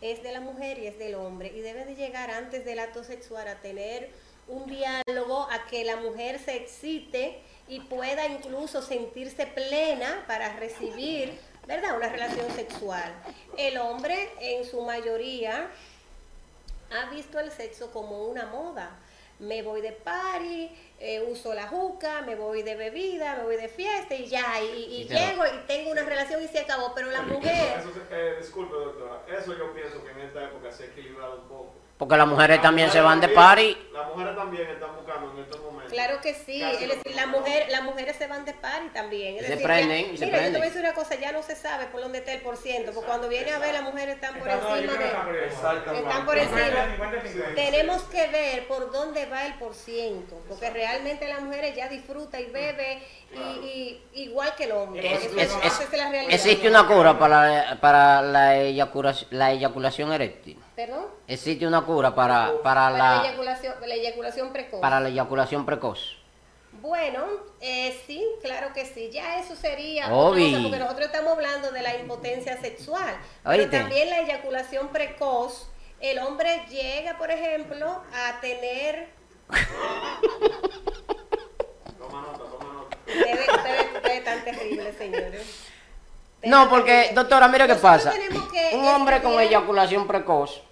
Es 0.00 0.22
de 0.22 0.32
la 0.32 0.40
mujer 0.40 0.78
y 0.78 0.86
es 0.86 0.98
del 0.98 1.16
hombre. 1.16 1.52
Y 1.54 1.60
debe 1.60 1.84
de 1.84 1.96
llegar 1.96 2.30
antes 2.30 2.64
del 2.64 2.78
acto 2.78 3.04
sexual 3.04 3.46
a 3.46 3.60
tener 3.60 4.08
un 4.46 4.66
diálogo, 4.66 5.46
a 5.50 5.66
que 5.66 5.84
la 5.84 5.96
mujer 5.96 6.38
se 6.38 6.56
excite 6.56 7.42
y 7.68 7.80
pueda 7.80 8.26
incluso 8.26 8.80
sentirse 8.80 9.46
plena 9.46 10.24
para 10.26 10.56
recibir, 10.56 11.38
¿verdad?, 11.66 11.94
una 11.94 12.08
relación 12.08 12.50
sexual. 12.52 13.12
El 13.58 13.76
hombre, 13.76 14.30
en 14.40 14.64
su 14.64 14.80
mayoría, 14.80 15.70
ha 16.90 17.10
visto 17.10 17.38
el 17.40 17.50
sexo 17.50 17.90
como 17.90 18.24
una 18.26 18.46
moda. 18.46 18.98
Me 19.38 19.62
voy 19.62 19.80
de 19.80 19.92
party, 19.92 20.68
eh, 20.98 21.22
uso 21.30 21.54
la 21.54 21.68
juca, 21.68 22.22
me 22.22 22.34
voy 22.34 22.62
de 22.62 22.74
bebida, 22.74 23.36
me 23.36 23.44
voy 23.44 23.56
de 23.56 23.68
fiesta 23.68 24.14
y 24.16 24.26
ya, 24.26 24.60
y, 24.60 25.02
y 25.02 25.04
pero- 25.08 25.20
llego 25.20 25.44
y 25.46 25.66
tengo 25.68 25.92
una 25.92 26.02
relación 26.02 26.42
y 26.42 26.48
se 26.48 26.58
acabó. 26.58 26.92
Pero 26.92 27.10
la 27.12 27.22
mujer, 27.22 27.78
Eso, 27.78 27.92
se- 27.92 28.00
eh, 28.10 28.36
disculpe, 28.38 28.74
doctora, 28.74 29.22
eso 29.38 29.56
yo 29.56 29.72
pienso 29.72 30.04
que 30.04 30.10
en 30.10 30.20
esta 30.22 30.42
época 30.44 30.72
se 30.72 30.82
ha 30.84 30.86
equilibrado 30.86 31.42
un 31.42 31.48
poco. 31.48 31.74
Porque 31.98 32.16
las 32.16 32.28
mujeres 32.28 32.62
también 32.62 32.90
se 32.92 33.00
van 33.00 33.20
de 33.20 33.28
party. 33.28 33.76
Las 33.92 34.06
mujeres 34.08 34.36
también 34.36 34.68
están 34.70 34.94
buscando 34.96 35.32
en 35.32 35.38
estos 35.42 35.60
momentos. 35.60 35.92
claro 35.92 36.20
que 36.20 36.32
sí, 36.34 36.60
Casi 36.60 36.84
es 36.84 37.16
la 37.16 37.26
mujer, 37.26 37.66
las 37.70 37.82
mujeres 37.82 38.14
se 38.14 38.26
van 38.28 38.44
de 38.44 38.54
party 38.54 38.88
también. 38.94 39.34
Es 39.36 39.42
Se 39.42 39.48
decir, 39.50 39.66
prenden, 39.66 40.12
ya- 40.12 40.18
se 40.18 40.26
mira, 40.26 40.38
yo 40.38 40.44
te 40.44 40.50
voy 40.52 40.60
a 40.60 40.64
decir 40.66 40.80
una 40.80 40.94
cosa, 40.94 41.14
ya 41.16 41.32
no 41.32 41.42
se 41.42 41.56
sabe 41.56 41.86
por 41.86 42.00
dónde 42.00 42.18
está 42.18 42.32
el 42.32 42.40
por 42.42 42.56
ciento, 42.56 42.92
porque 42.92 43.08
cuando 43.08 43.28
viene 43.28 43.50
a 43.50 43.58
ver 43.58 43.72
las 43.74 43.82
mujeres 43.82 44.14
están 44.14 44.38
por 44.38 44.48
Está 44.48 44.76
encima 44.78 44.92
de... 44.92 45.06
Están 45.98 46.24
por 46.26 46.38
encima. 46.38 46.60
50, 46.60 47.22
50. 47.22 47.54
Tenemos 47.56 48.02
que 48.04 48.26
ver 48.28 48.68
por 48.68 48.92
dónde 48.92 49.26
va 49.26 49.46
el 49.46 49.54
por 49.54 49.74
ciento, 49.74 50.40
porque 50.48 50.70
realmente 50.70 51.26
las 51.26 51.40
mujeres 51.40 51.74
ya 51.74 51.88
disfruta 51.88 52.38
y 52.38 52.46
bebe 52.46 53.02
y, 53.34 53.38
y- 53.66 54.22
igual 54.22 54.54
que 54.54 54.64
el 54.64 54.72
hombre. 54.72 55.14
Es- 55.14 55.24
Eso- 55.24 55.36
es- 55.40 55.48
esa 55.64 55.82
es- 55.82 55.92
es 55.92 55.98
la 55.98 56.10
realidad. 56.10 56.32
existe 56.34 56.68
una 56.68 56.86
cura 56.86 57.18
para, 57.18 57.76
para 57.80 58.22
la, 58.22 58.56
eyaculación, 58.56 59.28
la 59.32 59.50
eyaculación 59.50 60.12
eréctil. 60.12 60.58
¿Perdón? 60.78 61.06
Existe 61.26 61.66
una 61.66 61.80
cura 61.84 62.14
para, 62.14 62.52
para, 62.62 62.62
Para 62.62 62.90
la 62.90 62.98
la, 63.16 63.22
eyaculación, 63.26 63.74
la 63.84 63.94
eyaculación 63.96 64.52
precoz. 64.52 64.80
para 64.80 65.00
la 65.00 65.08
eyaculación 65.08 65.66
precoz. 65.66 66.18
Bueno, 66.80 67.24
eh, 67.60 68.00
sí, 68.06 68.24
claro 68.40 68.72
que 68.72 68.86
sí. 68.86 69.10
Ya 69.12 69.40
eso 69.40 69.56
sería 69.56 70.04
otra 70.14 70.40
cosa, 70.40 70.62
porque 70.62 70.78
nosotros 70.78 71.06
estamos 71.06 71.32
hablando 71.32 71.72
de 71.72 71.82
la 71.82 71.96
impotencia 71.96 72.60
sexual. 72.60 73.18
Pero 73.42 73.56
Oíste. 73.56 73.76
también 73.76 74.08
la 74.08 74.20
eyaculación 74.20 74.86
precoz. 74.90 75.68
El 75.98 76.20
hombre 76.20 76.64
llega, 76.70 77.18
por 77.18 77.32
ejemplo, 77.32 78.00
a 78.14 78.40
tener... 78.40 79.08
Toma 81.98 82.20
nota, 82.22 82.38
toma 82.38 82.72
nota. 82.72 82.96
Ustedes, 83.04 83.48
ustedes- 83.48 83.94
ustedes 83.96 84.24
tan 84.24 84.44
terribles, 84.44 84.96
señores. 84.96 85.64
No, 86.44 86.70
porque, 86.70 87.10
doctora, 87.16 87.48
mira 87.48 87.66
qué 87.66 87.74
pasa. 87.74 88.12
que 88.12 88.76
Un 88.76 88.86
hombre 88.86 89.20
con 89.20 89.40
eyaculación 89.40 90.06
precoz 90.06 90.62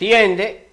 tiende 0.00 0.68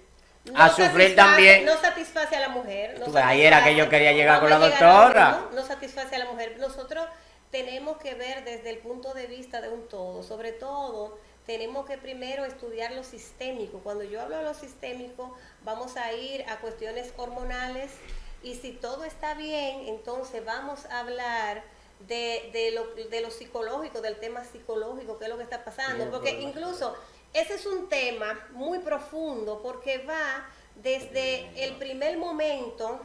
A 0.54 0.70
sufrir 0.70 1.14
también. 1.14 1.64
No 1.66 1.76
satisface 1.78 2.34
a 2.34 2.40
la 2.40 2.48
mujer. 2.48 2.98
No 2.98 3.16
ahí 3.18 3.42
era 3.42 3.62
que 3.62 3.76
yo 3.76 3.84
satisface- 3.84 3.90
quería 3.90 4.12
llegar 4.12 4.40
con 4.40 4.48
la 4.50 4.58
doctora. 4.58 5.30
¿no? 5.50 5.56
No 5.60 5.66
satisface 5.66 6.16
a 6.16 6.18
la 6.20 6.24
mujer. 6.24 6.56
Nosotros 6.58 7.04
tenemos 7.50 7.98
que 7.98 8.14
ver 8.14 8.44
desde 8.44 8.70
el 8.70 8.78
punto 8.78 9.12
de 9.12 9.26
vista 9.26 9.60
de 9.60 9.68
un 9.68 9.86
todo. 9.88 10.22
Sobre 10.22 10.52
todo, 10.52 11.18
tenemos 11.46 11.84
que 11.86 11.98
primero 11.98 12.46
estudiar 12.46 12.92
lo 12.92 13.04
sistémico. 13.04 13.80
Cuando 13.80 14.04
yo 14.04 14.22
hablo 14.22 14.38
de 14.38 14.44
lo 14.44 14.54
sistémico, 14.54 15.36
vamos 15.64 15.96
a 15.98 16.12
ir 16.14 16.44
a 16.48 16.56
cuestiones 16.60 17.12
hormonales 17.18 17.90
y 18.42 18.54
si 18.54 18.72
todo 18.72 19.04
está 19.04 19.34
bien, 19.34 19.88
entonces 19.88 20.42
vamos 20.44 20.86
a 20.86 21.00
hablar 21.00 21.62
de, 22.00 22.50
de 22.52 22.70
lo, 22.70 22.86
de 23.10 23.20
lo 23.20 23.30
psicológico, 23.30 24.00
del 24.00 24.16
tema 24.16 24.44
psicológico, 24.44 25.18
qué 25.18 25.24
es 25.24 25.30
lo 25.30 25.36
que 25.36 25.42
está 25.42 25.64
pasando. 25.64 26.10
Porque 26.10 26.40
incluso 26.40 26.94
ese 27.32 27.54
es 27.54 27.66
un 27.66 27.88
tema 27.88 28.38
muy 28.52 28.78
profundo 28.78 29.60
porque 29.62 29.98
va 29.98 30.48
desde 30.76 31.64
el 31.64 31.76
primer 31.76 32.18
momento 32.18 33.00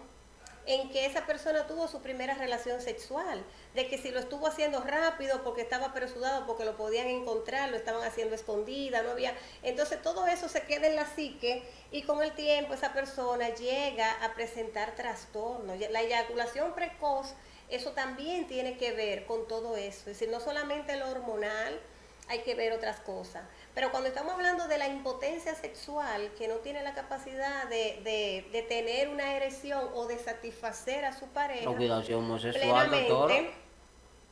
en 0.65 0.89
que 0.91 1.05
esa 1.05 1.25
persona 1.25 1.67
tuvo 1.67 1.87
su 1.87 2.01
primera 2.01 2.35
relación 2.35 2.81
sexual, 2.81 3.43
de 3.75 3.87
que 3.89 3.97
si 3.97 4.11
lo 4.11 4.19
estuvo 4.19 4.47
haciendo 4.47 4.81
rápido 4.81 5.43
porque 5.43 5.61
estaba 5.61 5.87
apresurado, 5.87 6.45
porque 6.45 6.63
lo 6.63 6.77
podían 6.77 7.07
encontrar, 7.07 7.69
lo 7.69 7.75
estaban 7.75 8.03
haciendo 8.03 8.35
escondida, 8.35 9.01
no 9.01 9.11
había, 9.11 9.35
entonces 9.61 10.01
todo 10.01 10.25
eso 10.27 10.47
se 10.47 10.61
queda 10.61 10.87
en 10.87 10.95
la 10.95 11.05
psique 11.05 11.63
y 11.91 12.03
con 12.03 12.23
el 12.23 12.31
tiempo 12.33 12.73
esa 12.73 12.93
persona 12.93 13.49
llega 13.49 14.09
a 14.23 14.33
presentar 14.33 14.95
trastornos. 14.95 15.77
La 15.91 16.01
eyaculación 16.01 16.73
precoz, 16.73 17.33
eso 17.69 17.91
también 17.91 18.47
tiene 18.47 18.77
que 18.77 18.93
ver 18.93 19.25
con 19.25 19.47
todo 19.47 19.75
eso, 19.75 19.99
es 19.99 20.05
decir, 20.05 20.29
no 20.29 20.39
solamente 20.39 20.95
lo 20.95 21.09
hormonal, 21.09 21.77
hay 22.29 22.39
que 22.39 22.55
ver 22.55 22.71
otras 22.71 23.01
cosas. 23.01 23.43
Pero 23.75 23.89
cuando 23.89 24.07
estamos 24.09 24.33
hablando 24.33 24.67
de 24.67 24.77
la 24.77 24.87
impotencia 24.87 25.55
sexual, 25.55 26.29
que 26.37 26.47
no 26.47 26.55
tiene 26.57 26.83
la 26.83 26.93
capacidad 26.93 27.67
de, 27.69 27.99
de- 28.03 28.47
de 28.51 28.61
tener 28.61 29.09
una 29.09 29.35
erección 29.35 29.89
o 29.95 30.05
de 30.05 30.19
satisfacer 30.19 31.05
a 31.05 31.13
su 31.17 31.25
pareja, 31.29 31.65
No, 31.65 31.75
cuidado, 31.75 32.03
si 32.03 32.11
es 32.11 32.17
homosexual, 32.17 32.89
plenamente, 32.89 33.51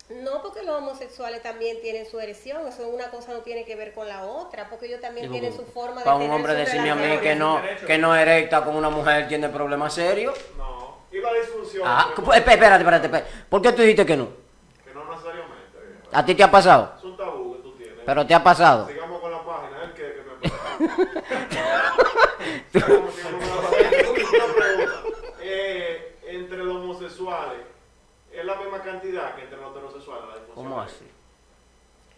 no 0.09 0.41
porque 0.43 0.61
los 0.63 0.75
homosexuales 0.77 1.41
también 1.41 1.81
tienen 1.81 2.05
su 2.05 2.19
erección, 2.19 2.67
eso 2.67 2.87
una 2.89 3.09
cosa 3.09 3.31
no 3.33 3.39
tiene 3.39 3.63
que 3.65 3.75
ver 3.75 3.93
con 3.93 4.07
la 4.07 4.25
otra, 4.25 4.69
porque 4.69 4.85
ellos 4.87 4.99
también 5.01 5.23
Digo, 5.31 5.33
tienen 5.39 5.55
su 5.57 5.65
forma 5.65 5.99
de 5.99 6.03
Para 6.03 6.15
un 6.17 6.21
tener 6.23 6.35
hombre 6.35 6.53
decirme 6.53 6.91
a 6.91 6.95
mí 6.95 7.17
que 7.19 7.33
no, 7.35 7.61
que 7.87 7.97
no 7.97 8.15
erecta 8.15 8.63
con 8.63 8.75
una 8.75 8.89
mujer 8.89 9.27
tiene 9.27 9.49
problemas 9.49 9.93
serios. 9.93 10.37
No. 10.57 10.97
Y 11.11 11.19
la 11.19 11.33
disfunción. 11.33 11.83
Ah, 11.85 12.11
que- 12.15 12.21
pues, 12.21 12.37
espérate, 12.39 12.75
espérate, 12.83 13.05
espérate. 13.07 13.31
¿Por 13.49 13.61
qué 13.61 13.71
tú 13.71 13.81
dijiste 13.81 14.05
que 14.05 14.17
no? 14.17 14.27
Que 14.85 14.93
no 14.93 15.09
necesariamente. 15.09 15.77
¿A 16.11 16.25
ti 16.25 16.35
te 16.35 16.43
ha 16.43 16.51
pasado? 16.51 16.93
Es 16.97 17.03
un 17.05 17.17
tabú 17.17 17.55
que 17.55 17.63
tú 17.63 17.71
tienes. 17.77 17.95
¿Pero 18.05 18.27
te 18.27 18.33
ha 18.33 18.43
pasado? 18.43 18.87
Sigamos 18.87 19.19
con 19.21 19.31
la 19.31 19.43
página. 19.45 19.83
¿El 19.83 19.93
qué? 19.93 20.01
Que 20.01 20.21
me 20.23 20.49
Sigamos, 20.49 20.49
sigamos 20.49 20.49
con 20.49 20.49
la 20.49 20.59
página. 20.59 20.79
Una 20.79 20.79
pregunta. 20.79 20.89
Eh, 25.43 26.15
entre 26.23 26.57
los 26.57 26.77
homosexuales, 26.77 27.59
¿es 28.31 28.45
la 28.45 28.55
misma 28.55 28.81
cantidad 28.81 29.35
que 29.35 29.43
entre 29.43 29.57
los 29.57 29.71
heterosexuales? 29.71 30.23
La 30.29 30.35
disfunción 30.35 30.55
¿Cómo 30.55 30.81
eréctil? 30.81 31.07
así? 31.07 31.11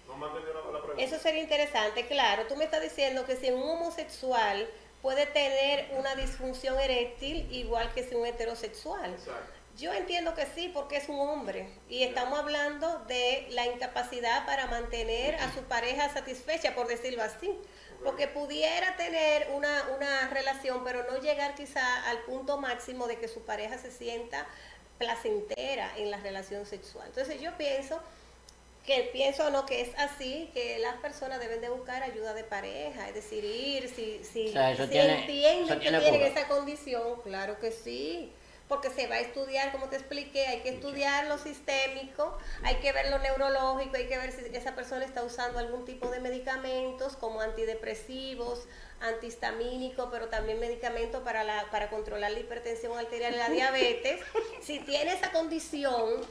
¿No 0.08 0.18
me 0.18 0.28
la, 0.28 0.72
la 0.72 0.82
pregunta? 0.84 1.02
Eso 1.04 1.18
sería 1.18 1.42
interesante, 1.42 2.06
claro. 2.08 2.44
Tú 2.48 2.56
me 2.56 2.66
estás 2.66 2.82
diciendo 2.82 3.26
que 3.26 3.36
si 3.36 3.50
un 3.52 3.64
homosexual 3.64 4.68
puede 5.02 5.26
tener 5.26 5.90
una 5.98 6.16
disfunción 6.16 6.80
eréctil 6.80 7.48
igual 7.52 7.92
que 7.94 8.04
si 8.04 8.16
un 8.16 8.26
heterosexual. 8.26 9.12
Exacto. 9.14 9.54
Yo 9.78 9.92
entiendo 9.92 10.36
que 10.36 10.46
sí, 10.46 10.70
porque 10.72 10.98
es 10.98 11.10
un 11.10 11.20
hombre 11.20 11.68
y 11.90 12.04
estamos 12.04 12.38
hablando 12.38 13.00
de 13.08 13.48
la 13.50 13.66
incapacidad 13.66 14.46
para 14.46 14.68
mantener 14.68 15.36
a 15.36 15.52
su 15.52 15.64
pareja 15.64 16.14
satisfecha, 16.14 16.76
por 16.76 16.88
decirlo 16.88 17.24
así. 17.24 17.58
Porque 18.04 18.28
pudiera 18.28 18.96
tener 18.98 19.48
una, 19.54 19.84
una 19.96 20.30
relación, 20.30 20.84
pero 20.84 21.04
no 21.10 21.18
llegar 21.20 21.56
quizá 21.56 22.10
al 22.10 22.20
punto 22.20 22.58
máximo 22.58 23.08
de 23.08 23.18
que 23.18 23.28
su 23.28 23.42
pareja 23.42 23.78
se 23.78 23.92
sienta 23.92 24.46
placentera 24.98 25.92
en 25.98 26.12
la 26.12 26.18
relación 26.18 26.66
sexual. 26.66 27.08
Entonces 27.08 27.42
yo 27.42 27.56
pienso 27.58 28.00
que 28.86 29.10
pienso 29.14 29.50
no 29.50 29.66
que 29.66 29.82
es 29.82 29.90
así, 29.98 30.50
que 30.54 30.78
las 30.80 30.96
personas 30.98 31.40
deben 31.40 31.62
de 31.62 31.70
buscar 31.70 32.04
ayuda 32.04 32.34
de 32.34 32.44
pareja, 32.44 33.08
es 33.08 33.16
decir, 33.16 33.44
ir, 33.46 33.88
si, 33.88 34.22
si, 34.26 34.50
O 34.50 34.52
sea, 34.52 34.72
eso 34.72 34.84
si 34.84 34.90
tiene- 34.92 35.22
entienden 35.22 35.68
que 35.68 35.76
tiene 35.78 36.00
tienen 36.02 36.22
esa 36.24 36.48
condición, 36.50 37.22
claro 37.22 37.60
que 37.60 37.72
sí, 37.72 38.32
porque 38.74 38.90
se 38.90 39.06
va 39.06 39.16
a 39.16 39.20
estudiar, 39.20 39.72
como 39.72 39.88
te 39.88 39.98
expliqué, 39.98 40.48
hay 40.48 40.62
que 40.62 40.70
estudiar 40.70 41.28
lo 41.28 41.38
sistémico, 41.38 42.36
hay 42.64 42.78
que 42.78 42.92
ver 42.92 43.12
lo 43.12 43.20
neurológico, 43.20 43.98
hay 43.98 44.08
que 44.08 44.18
ver 44.18 44.32
si 44.32 44.44
esa 44.56 44.74
persona 44.74 45.06
está 45.06 45.22
usando 45.22 45.60
algún 45.60 45.86
tipo 45.86 46.10
de 46.10 46.20
medicamentos 46.20 47.16
como 47.16 47.42
antidepresivos, 47.42 48.64
antihistamínicos, 49.00 50.10
pero 50.12 50.28
también 50.30 50.60
medicamentos 50.60 51.22
para, 51.22 51.44
la, 51.44 51.70
para 51.70 51.92
controlar 51.92 52.32
la 52.32 52.40
hipertensión 52.40 52.98
arterial 52.98 53.36
y 53.36 53.38
la 53.38 53.50
diabetes. 53.52 54.22
Si 54.64 54.80
tiene 54.80 55.14
esa 55.14 55.32
condición, 55.32 56.26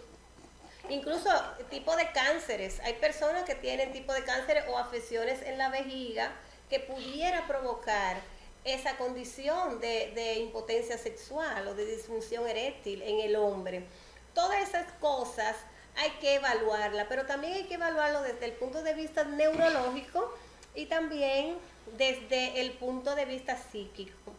Incluso 0.88 1.30
tipo 1.70 1.94
de 1.94 2.10
cánceres. 2.10 2.80
Hay 2.80 2.94
personas 2.94 3.44
que 3.44 3.54
tienen 3.54 3.92
tipo 3.92 4.12
de 4.12 4.24
cánceres 4.24 4.64
o 4.68 4.76
afecciones 4.76 5.40
en 5.42 5.56
la 5.56 5.68
vejiga 5.68 6.32
que 6.68 6.80
pudiera 6.80 7.46
provocar 7.46 8.16
esa 8.64 8.96
condición 8.96 9.80
de, 9.80 10.12
de 10.14 10.34
impotencia 10.38 10.96
sexual 10.98 11.66
o 11.68 11.74
de 11.74 11.84
disfunción 11.84 12.46
eréctil 12.46 13.02
en 13.02 13.20
el 13.20 13.36
hombre. 13.36 13.86
Todas 14.34 14.68
esas 14.68 14.90
cosas 14.94 15.56
hay 15.96 16.10
que 16.20 16.36
evaluarlas, 16.36 17.06
pero 17.08 17.26
también 17.26 17.54
hay 17.54 17.64
que 17.64 17.74
evaluarlo 17.74 18.22
desde 18.22 18.46
el 18.46 18.52
punto 18.52 18.82
de 18.82 18.94
vista 18.94 19.24
neurológico 19.24 20.32
y 20.74 20.86
también 20.86 21.58
desde 21.96 22.60
el 22.60 22.72
punto 22.72 23.14
de 23.14 23.24
vista 23.24 23.56
psíquico. 23.56 24.32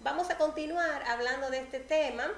Vamos 0.00 0.30
a 0.30 0.38
continuar 0.38 1.02
hablando 1.04 1.50
de 1.50 1.58
este 1.58 1.80
tema. 1.80 2.30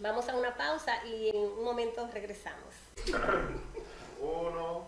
Vamos 0.00 0.28
a 0.28 0.36
una 0.36 0.56
pausa 0.56 1.04
y 1.04 1.28
en 1.28 1.36
un 1.36 1.64
momento 1.64 2.08
regresamos. 2.12 2.74
Uno. 4.20 4.86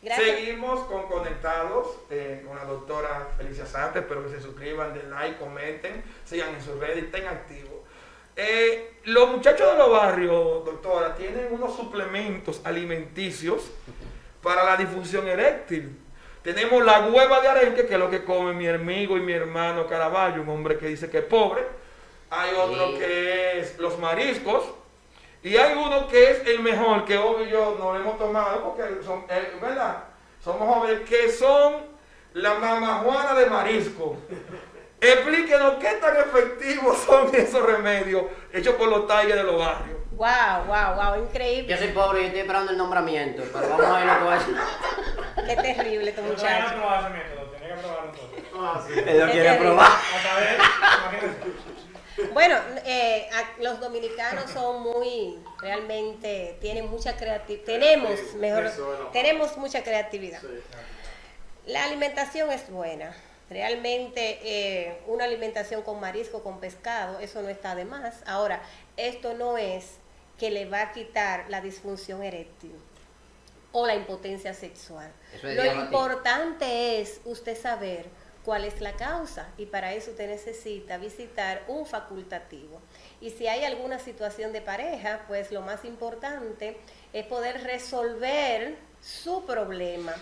Gracias. 0.00 0.26
Seguimos 0.28 0.86
con 0.86 1.08
Conectados 1.08 1.98
eh, 2.10 2.44
con 2.46 2.56
la 2.56 2.64
doctora 2.64 3.28
Felicia 3.36 3.66
Santos. 3.66 4.02
Espero 4.02 4.22
que 4.24 4.30
se 4.30 4.40
suscriban, 4.40 4.94
den 4.94 5.10
like, 5.10 5.38
comenten, 5.38 6.04
sigan 6.24 6.54
en 6.54 6.62
sus 6.62 6.78
redes 6.78 6.96
y 6.98 7.00
estén 7.06 7.26
activos. 7.26 7.78
Eh, 8.36 8.98
los 9.04 9.30
muchachos 9.30 9.72
de 9.72 9.78
los 9.78 9.90
barrios, 9.90 10.64
doctora, 10.64 11.16
tienen 11.16 11.48
unos 11.50 11.74
suplementos 11.74 12.60
alimenticios 12.64 13.70
para 14.40 14.62
la 14.64 14.76
disfunción 14.76 15.26
eréctil. 15.26 15.98
Tenemos 16.42 16.84
la 16.84 17.00
hueva 17.08 17.40
de 17.40 17.48
arenque, 17.48 17.86
que 17.86 17.94
es 17.94 17.98
lo 17.98 18.08
que 18.08 18.22
come 18.24 18.52
mi 18.52 18.68
amigo 18.68 19.16
y 19.16 19.20
mi 19.20 19.32
hermano 19.32 19.88
Caraballo, 19.88 20.42
un 20.42 20.48
hombre 20.50 20.78
que 20.78 20.86
dice 20.86 21.10
que 21.10 21.18
es 21.18 21.24
pobre. 21.24 21.62
Hay 22.30 22.54
otro 22.54 22.92
Sí. 22.92 22.98
que 22.98 23.58
es 23.58 23.78
los 23.78 23.98
mariscos. 23.98 24.64
Y 25.42 25.56
hay 25.56 25.74
uno 25.76 26.08
que 26.08 26.30
es 26.32 26.46
el 26.46 26.60
mejor, 26.60 27.04
que 27.04 27.16
obvio 27.16 27.46
yo 27.46 27.76
no 27.78 27.92
lo 27.92 28.00
hemos 28.00 28.18
tomado, 28.18 28.62
porque 28.64 29.02
son, 29.04 29.24
eh, 29.28 29.56
¿verdad? 29.60 30.04
Somos 30.42 30.68
jóvenes, 30.74 31.08
que 31.08 31.30
son 31.30 31.76
la 32.34 32.54
mamajuana 32.54 33.34
de 33.34 33.46
marisco. 33.46 34.16
Explíquenos 35.00 35.74
qué 35.74 35.92
tan 36.00 36.16
efectivos 36.16 36.98
son 36.98 37.32
esos 37.34 37.64
remedios 37.64 38.24
hechos 38.52 38.74
por 38.74 38.88
los 38.88 39.06
talles 39.06 39.36
de 39.36 39.44
los 39.44 39.58
barrios. 39.58 39.96
Wow, 40.12 40.64
wow, 40.66 40.94
wow, 40.96 41.14
Yo 41.14 41.22
increíble. 41.26 41.78
soy 41.78 41.88
pobre 41.88 42.22
y 42.22 42.24
estoy 42.26 42.40
esperando 42.40 42.72
el 42.72 42.78
nombramiento, 42.78 43.44
pero 43.52 43.68
vamos 43.68 43.86
a 43.86 43.98
ver 43.98 44.06
lo 44.06 44.18
que 44.18 44.24
va 44.24 44.34
a 44.34 44.38
decir. 44.38 44.56
Qué 45.46 45.56
terrible 45.74 46.10
este 46.10 46.20
Yo 46.20 46.26
no 46.26 46.32
muchacho. 46.34 46.74
método, 47.10 47.50
tenía 47.52 47.76
que 47.76 47.80
probarlo 47.80 48.10
entonces. 48.10 48.44
Ah, 48.60 48.82
sí. 48.84 48.92
Bueno, 52.32 52.56
eh, 52.84 53.28
a- 53.32 53.62
los 53.62 53.80
dominicanos 53.80 54.50
son 54.50 54.82
muy, 54.82 55.38
realmente 55.60 56.56
tienen 56.60 56.88
mucha 56.90 57.16
creatividad. 57.16 57.64
Tenemos, 57.64 58.18
Sí, 58.18 58.36
mejor, 58.36 58.70
tenemos 59.12 59.56
mucha 59.56 59.82
creatividad. 59.82 60.40
Sí. 60.40 60.46
La 61.66 61.84
alimentación 61.84 62.50
es 62.50 62.68
buena. 62.70 63.14
Realmente 63.50 64.38
eh, 64.42 64.98
una 65.06 65.24
alimentación 65.24 65.82
con 65.82 66.00
marisco, 66.00 66.42
con 66.42 66.60
pescado, 66.60 67.18
eso 67.20 67.40
no 67.42 67.48
está 67.48 67.74
de 67.74 67.84
más. 67.84 68.22
Ahora, 68.26 68.60
esto 68.96 69.34
no 69.34 69.56
es 69.56 69.96
que 70.38 70.50
le 70.50 70.66
va 70.66 70.82
a 70.82 70.92
quitar 70.92 71.46
la 71.48 71.60
disfunción 71.60 72.22
eréctil 72.22 72.72
o 73.72 73.86
la 73.86 73.94
impotencia 73.94 74.54
sexual. 74.54 75.10
Eso 75.34 75.46
Lo 75.48 75.64
importante 75.82 77.00
es 77.00 77.20
usted 77.24 77.56
saber 77.60 78.06
cuál 78.48 78.64
es 78.64 78.80
la 78.80 78.94
causa 78.94 79.48
y 79.58 79.66
para 79.66 79.92
eso 79.92 80.12
usted 80.12 80.26
necesita 80.26 80.96
visitar 80.96 81.64
un 81.68 81.84
facultativo. 81.84 82.80
Y 83.20 83.28
si 83.28 83.46
hay 83.46 83.62
alguna 83.66 83.98
situación 83.98 84.54
de 84.54 84.62
pareja, 84.62 85.20
pues 85.28 85.52
lo 85.52 85.60
más 85.60 85.84
importante 85.84 86.78
es 87.12 87.26
poder 87.26 87.62
resolver 87.64 88.78
su 89.02 89.44
problema. 89.44 90.14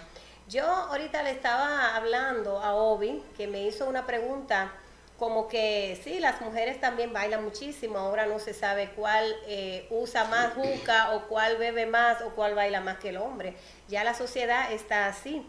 Yo 0.49 0.65
ahorita 0.67 1.23
le 1.23 1.31
estaba 1.31 1.95
hablando 1.95 2.59
a 2.59 2.75
Obi, 2.75 3.23
que 3.37 3.47
me 3.47 3.63
hizo 3.63 3.89
una 3.89 4.07
pregunta 4.07 4.73
como 5.21 5.47
que 5.47 5.97
sí, 6.03 6.19
las 6.19 6.41
mujeres 6.41 6.81
también 6.81 7.13
bailan 7.13 7.45
muchísimo, 7.45 7.97
ahora 7.97 8.27
no 8.27 8.41
se 8.41 8.55
sabe 8.55 8.91
cuál 8.97 9.37
eh, 9.47 9.87
usa 9.91 10.25
más 10.25 10.53
juca 10.53 11.13
o 11.13 11.29
cuál 11.29 11.59
bebe 11.59 11.87
más 11.87 12.23
o 12.23 12.31
cuál 12.31 12.57
baila 12.57 12.81
más 12.81 12.99
que 12.99 13.11
el 13.11 13.19
hombre. 13.19 13.55
Ya 13.87 14.03
la 14.03 14.15
sociedad 14.15 14.73
está 14.73 15.07
así. 15.07 15.47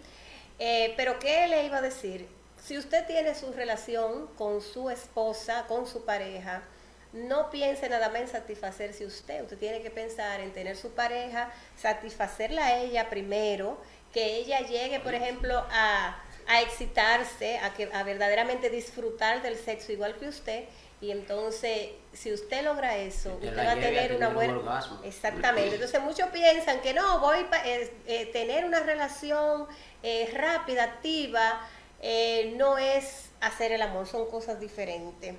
Eh, 0.59 0.93
pero 0.95 1.17
¿qué 1.17 1.47
le 1.47 1.65
iba 1.65 1.77
a 1.77 1.81
decir? 1.81 2.36
Si 2.67 2.77
usted 2.77 3.05
tiene 3.05 3.33
su 3.33 3.53
relación 3.53 4.27
con 4.37 4.61
su 4.61 4.89
esposa, 4.89 5.63
con 5.69 5.87
su 5.87 6.03
pareja, 6.03 6.63
no 7.13 7.49
piense 7.49 7.87
nada 7.87 8.09
más 8.09 8.19
en 8.19 8.27
satisfacerse 8.27 9.05
usted. 9.05 9.43
Usted 9.43 9.57
tiene 9.57 9.81
que 9.81 9.89
pensar 9.89 10.41
en 10.41 10.51
tener 10.51 10.75
su 10.75 10.91
pareja, 10.91 11.49
satisfacerla 11.77 12.65
a 12.65 12.79
ella 12.79 13.09
primero, 13.09 13.77
que 14.11 14.35
ella 14.35 14.59
llegue, 14.59 14.99
por 14.99 15.13
ejemplo, 15.13 15.65
a, 15.71 16.21
a 16.45 16.61
excitarse, 16.61 17.57
a, 17.59 17.73
que, 17.73 17.89
a 17.93 18.03
verdaderamente 18.03 18.69
disfrutar 18.69 19.41
del 19.41 19.55
sexo 19.55 19.93
igual 19.93 20.17
que 20.17 20.27
usted. 20.27 20.65
Y 20.99 21.11
entonces, 21.11 21.91
si 22.11 22.33
usted 22.33 22.65
logra 22.65 22.97
eso, 22.97 23.35
Usted 23.35 23.57
va 23.57 23.71
a 23.71 23.75
tener 23.75 24.13
una 24.13 24.27
un 24.27 24.33
buena... 24.33 24.57
orgasmo. 24.57 24.99
Exactamente. 25.05 25.75
Entonces, 25.75 26.01
muchos 26.01 26.27
piensan 26.31 26.81
que 26.81 26.93
no, 26.93 27.19
voy 27.19 27.37
a 27.37 28.31
tener 28.33 28.65
una 28.65 28.81
relación 28.81 29.67
eh, 30.03 30.29
rápida, 30.33 30.83
activa, 30.83 31.61
eh, 32.01 32.53
no 32.57 32.77
es 32.77 33.29
hacer 33.41 33.71
el 33.71 33.81
amor, 33.81 34.07
son 34.07 34.29
cosas 34.29 34.59
diferentes. 34.59 35.35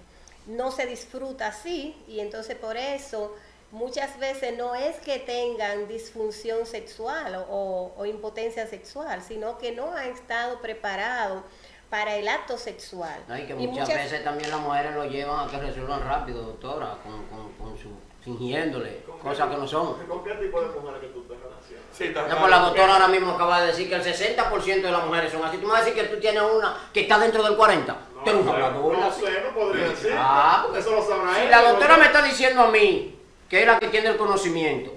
No 0.47 0.71
se 0.71 0.87
disfruta 0.87 1.49
así 1.49 1.95
y 2.09 2.21
entonces 2.21 2.57
por 2.57 2.77
eso 2.77 3.35
muchas 3.71 4.19
veces 4.19 4.57
no 4.57 4.75
es 4.75 4.97
que 4.97 5.19
tengan 5.19 5.87
disfunción 5.89 6.65
sexual 6.65 7.35
o, 7.37 7.43
o- 7.51 7.95
o 7.99 8.07
impotencia 8.07 8.67
sexual, 8.67 9.23
sino 9.23 9.59
que 9.59 9.73
no 9.73 9.93
han 9.93 10.09
estado 10.11 10.61
preparados 10.63 11.43
para 11.91 12.17
el 12.17 12.29
acto 12.29 12.57
sexual. 12.59 13.19
No, 13.29 13.37
y 13.37 13.47
que 13.47 13.53
Y 13.53 13.67
muchas, 13.67 13.89
muchas- 13.89 14.03
veces 14.05 14.25
también 14.25 14.51
las 14.51 14.61
mujeres 14.61 14.95
lo 14.95 15.05
llevan 15.05 15.47
a 15.47 15.51
que 15.51 15.59
resuelvan 15.59 16.03
rápido, 16.03 16.43
doctora, 16.43 16.97
con, 17.03 17.27
con, 17.27 17.53
con 17.55 17.77
su, 17.79 17.91
fingiéndole 18.23 19.03
cosas 19.23 19.49
que 19.51 19.57
no 19.57 19.67
son. 19.67 19.95
¿Con 20.07 20.25
qué 20.25 20.33
tipo 20.35 20.61
de 20.61 20.69
mujeres 20.69 21.01
que 21.01 21.07
tú 21.09 21.23
te 21.23 21.35
relacionas? 21.35 21.87
Sí, 21.93 22.05
está 22.05 22.21
No, 22.23 22.27
claro. 22.27 22.41
pues 22.41 22.51
la 22.51 22.59
doctora 22.61 22.93
ahora 22.95 23.09
mismo 23.09 23.33
acaba 23.33 23.61
de 23.63 23.67
decir 23.69 23.89
que 23.89 23.95
el 23.97 24.03
60% 24.05 24.83
de 24.83 24.91
las 24.93 25.05
mujeres 25.07 25.33
son 25.33 25.45
así. 25.45 25.57
Tú 25.59 25.67
me 25.67 25.73
vas 25.73 25.83
a 25.83 25.85
decir 25.85 26.01
que 26.03 26.09
tú 26.09 26.21
tienes 26.21 26.43
una 26.43 26.77
que 26.93 27.01
está 27.01 27.19
dentro 27.19 27.43
del 27.43 27.57
40%. 27.57 27.85
No, 27.87 28.23
eres 28.25 28.43
una 28.43 28.53
habladora. 28.53 28.99
no 29.01 29.13
sé, 29.13 29.43
no 29.43 29.55
podría 29.55 29.89
decir. 29.89 30.13
Ah, 30.17 30.63
porque 30.65 30.81
Eso 30.81 30.91
lo 30.93 31.03
sabrá 31.07 31.35
Si 31.35 31.41
ella, 31.43 31.51
la 31.63 31.69
doctora 31.71 31.95
no. 31.95 32.01
me 32.01 32.07
está 32.07 32.23
diciendo 32.23 32.63
a 32.63 32.71
mí, 32.71 33.19
que 33.49 33.61
es 33.61 33.67
la 33.67 33.79
que 33.79 33.89
tiene 33.89 34.09
el 34.09 34.17
conocimiento, 34.17 34.93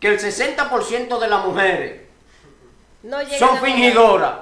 que 0.00 0.08
el 0.08 0.18
60% 0.18 1.18
de 1.18 1.28
las 1.28 1.44
mujeres 1.44 2.00
no 3.02 3.18
son 3.38 3.58
fingidoras 3.58 4.32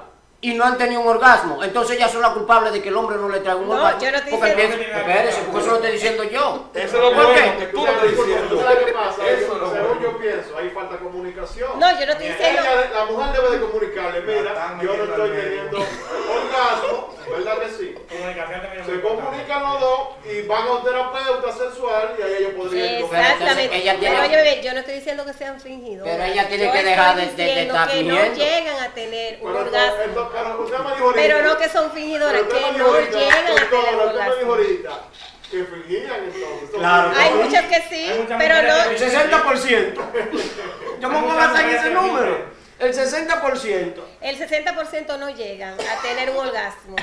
y 0.43 0.53
no 0.55 0.65
han 0.65 0.77
tenido 0.77 0.99
un 0.99 1.07
orgasmo, 1.07 1.63
entonces 1.63 1.95
ellas 1.95 2.11
son 2.11 2.21
las 2.21 2.31
culpables 2.31 2.73
de 2.73 2.81
que 2.81 2.89
el 2.89 2.97
hombre 2.97 3.15
no 3.15 3.29
le 3.29 3.39
traiga 3.39 3.61
un 3.61 3.69
No, 3.69 3.75
orgasmo. 3.75 4.01
yo 4.01 4.11
no 4.11 4.17
estoy 4.17 4.31
porque 4.33 4.49
diciendo- 4.51 4.75
empieza- 4.75 4.99
espérese, 4.99 5.41
porque 5.43 5.59
eso 5.61 5.69
lo 5.69 5.75
estoy 5.77 5.91
diciendo 5.93 6.23
yo. 6.25 6.65
Eso 6.73 6.83
es 6.85 6.93
lo 6.93 6.99
¿Por 7.13 7.15
bueno, 7.15 7.33
qué? 7.33 7.57
que 7.59 7.65
tú 7.71 7.77
lo 7.77 7.87
estás 7.87 8.03
diciendo. 8.11 8.61
¿Sabes 8.61 8.77
qué 8.85 8.91
pasa? 8.91 9.25
Eso 9.25 9.47
Yo- 9.47 9.53
es 9.55 9.61
lo 9.61 9.71
según 9.71 9.87
bueno. 9.87 10.01
yo 10.01 10.17
pienso, 10.17 10.57
hay 10.57 10.69
falta 10.71 10.93
de 10.95 10.99
comunicación. 10.99 11.79
No, 11.79 11.99
yo 11.99 12.05
no 12.05 12.11
estoy 12.11 12.27
Ella- 12.27 12.35
diciendo- 12.37 12.61
la 12.93 13.05
mujer 13.05 13.41
debe 13.41 13.49
de 13.57 13.65
comunicarle, 13.65 14.19
La 14.19 14.25
mira, 14.41 14.77
yo 14.83 14.97
no 14.97 15.03
estoy 15.05 15.29
teniendo 15.31 15.77
orgasmo, 15.79 17.15
¿verdad 17.29 17.57
que 17.59 17.69
sí? 17.69 17.95
Comunicación 18.09 18.61
también 18.61 18.81
es 18.81 18.85
Se 18.87 19.01
comunican 19.01 19.63
los 19.63 19.79
dos 19.79 19.99
y 20.25 20.41
van 20.47 20.67
a 20.67 20.71
un 20.71 20.83
terapeuta 20.83 21.51
sexual 21.51 22.15
y 22.17 22.21
ahí 22.21 22.33
ellos 22.39 22.53
podrían 22.55 23.03
Exactamente. 23.03 23.75
ella 23.77 23.99
tiene- 23.99 24.15
Pero 24.15 24.27
oye, 24.27 24.35
bebé, 24.37 24.61
yo 24.63 24.73
no 24.73 24.79
estoy 24.79 24.95
diciendo 24.95 25.25
que 25.25 25.33
sean 25.33 25.59
fingidos. 25.59 26.07
Pero 26.07 26.23
ella 26.23 26.47
tiene 26.47 26.71
que 26.71 26.83
dejar 26.83 27.15
de- 27.15 27.25
de- 27.27 27.43
de 27.55 27.61
estar 27.63 27.87
que 27.87 27.93
fingiendo. 27.97 28.29
no 28.29 28.35
llegan 28.35 28.83
a 28.83 28.89
tener 28.93 29.33
un 29.41 29.53
Pero, 29.53 29.59
orgasmo. 29.65 29.97
no 31.43 31.57
que 31.57 31.69
son 31.69 31.91
fingidoras, 31.91 32.41
que 32.43 32.53
no 32.53 32.59
llegan 32.59 32.65
a 32.65 32.71
tener 32.71 32.83
un 32.83 32.95
usted 32.95 33.15
me 33.17 33.91
dijo 33.91 34.03
orgasmo. 34.03 34.51
ahorita 34.53 34.91
que 35.51 35.63
fingían 35.65 36.23
entonces. 36.23 36.69
Claro. 36.73 37.11
Hay 37.15 37.33
muchas 37.35 37.65
que 37.65 37.81
sí, 37.89 38.11
pero 38.39 38.61
no. 38.63 38.83
El 38.89 38.97
60%. 38.97 40.01
Yo 40.99 41.09
me 41.09 41.21
voy 41.21 41.31
a 41.31 41.35
basar 41.35 41.69
en 41.69 41.75
ese 41.75 41.89
número. 41.91 42.52
El 42.83 42.93
60%. 42.93 43.93
El 44.21 44.37
60% 44.39 45.17
no 45.19 45.29
llegan 45.29 45.73
a 45.73 46.01
tener 46.01 46.29
un 46.31 46.37
orgasmo. 46.37 46.95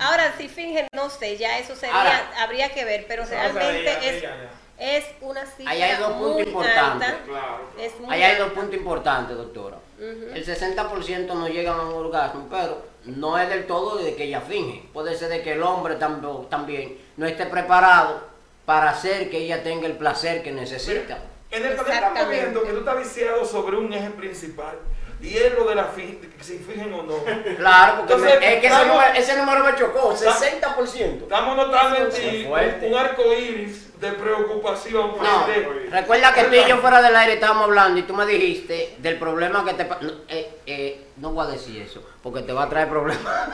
Ahora, 0.00 0.34
si 0.36 0.48
fingen, 0.48 0.86
no 0.92 1.10
sé, 1.10 1.36
ya 1.36 1.58
eso 1.58 1.74
sería, 1.74 1.96
Ahora. 1.96 2.30
habría 2.38 2.70
que 2.72 2.84
ver, 2.84 3.04
pero 3.08 3.24
realmente 3.24 4.16
es, 4.16 4.22
ya. 4.22 4.36
es 4.78 5.04
una 5.20 5.44
cifra 5.46 5.70
Ahí 5.72 5.82
hay 5.82 5.96
dos 5.98 6.12
puntos 6.12 6.32
muy 6.34 6.42
importantes. 6.42 7.08
alta. 7.08 7.24
Claro. 7.24 7.60
Es 7.78 8.00
muy 8.00 8.14
Ahí 8.14 8.22
hay 8.22 8.36
dos 8.36 8.52
puntos 8.52 8.74
importantes, 8.74 9.36
doctora. 9.36 9.76
El 10.00 10.44
60% 10.46 11.26
no 11.34 11.48
llegan 11.48 11.78
a 11.78 11.82
un 11.82 11.94
orgasmo, 11.94 12.46
pero 12.50 12.84
no 13.04 13.36
es 13.38 13.48
del 13.48 13.66
todo 13.66 13.96
de 13.98 14.14
que 14.14 14.24
ella 14.24 14.40
finge. 14.40 14.84
Puede 14.92 15.16
ser 15.16 15.28
de 15.28 15.42
que 15.42 15.52
el 15.52 15.62
hombre 15.62 15.96
tambo- 15.98 16.46
también 16.48 16.96
no 17.16 17.26
esté 17.26 17.46
preparado 17.46 18.28
para 18.64 18.90
hacer 18.90 19.30
que 19.30 19.38
ella 19.38 19.62
tenga 19.64 19.86
el 19.86 19.96
placer 19.96 20.42
que 20.42 20.52
necesita. 20.52 21.18
En 21.50 21.64
el 21.64 21.72
estamos 21.72 22.28
viendo 22.28 22.62
que 22.62 22.70
tú 22.72 22.78
estás 22.80 22.98
viciado 22.98 23.44
sobre 23.44 23.76
un 23.78 23.92
eje 23.92 24.10
principal. 24.10 24.78
Y 25.20 25.36
es 25.36 25.52
lo 25.54 25.64
de 25.64 25.74
la 25.74 25.84
fin, 25.86 26.20
si 26.40 26.58
fijen 26.58 26.92
o 26.94 27.02
no. 27.02 27.14
Claro, 27.56 27.96
porque 27.98 28.12
Entonces, 28.14 28.40
me- 28.40 28.54
es 28.54 28.60
que 28.60 28.66
ese 28.68 28.86
número, 28.86 29.12
ese 29.14 29.36
número 29.36 29.64
me 29.64 29.74
chocó, 29.76 30.14
60%. 30.16 31.22
Estamos 31.22 31.56
notando 31.56 31.96
en 31.96 32.08
ti 32.10 32.46
un, 32.48 32.92
un 32.92 32.98
arco 32.98 33.32
iris 33.32 33.98
de 34.00 34.12
preocupación. 34.12 35.16
pues, 35.16 35.28
No, 35.28 35.46
de- 35.48 35.88
recuerda 35.90 36.32
que 36.32 36.44
tú 36.44 36.54
y 36.54 36.64
yo 36.68 36.76
fuera 36.78 37.02
del 37.02 37.16
aire 37.16 37.34
estábamos 37.34 37.64
hablando 37.64 37.98
y 37.98 38.04
tú 38.04 38.14
me 38.14 38.26
dijiste 38.26 38.94
del 38.98 39.18
problema 39.18 39.64
que 39.64 39.74
te... 39.74 39.84
No, 39.84 40.12
eh, 40.28 40.58
eh, 40.66 41.06
no 41.16 41.32
voy 41.32 41.46
a 41.46 41.50
decir 41.50 41.82
eso, 41.82 42.00
porque 42.22 42.42
te 42.42 42.52
va 42.52 42.62
a 42.64 42.68
traer 42.68 42.88
problemas. 42.88 43.48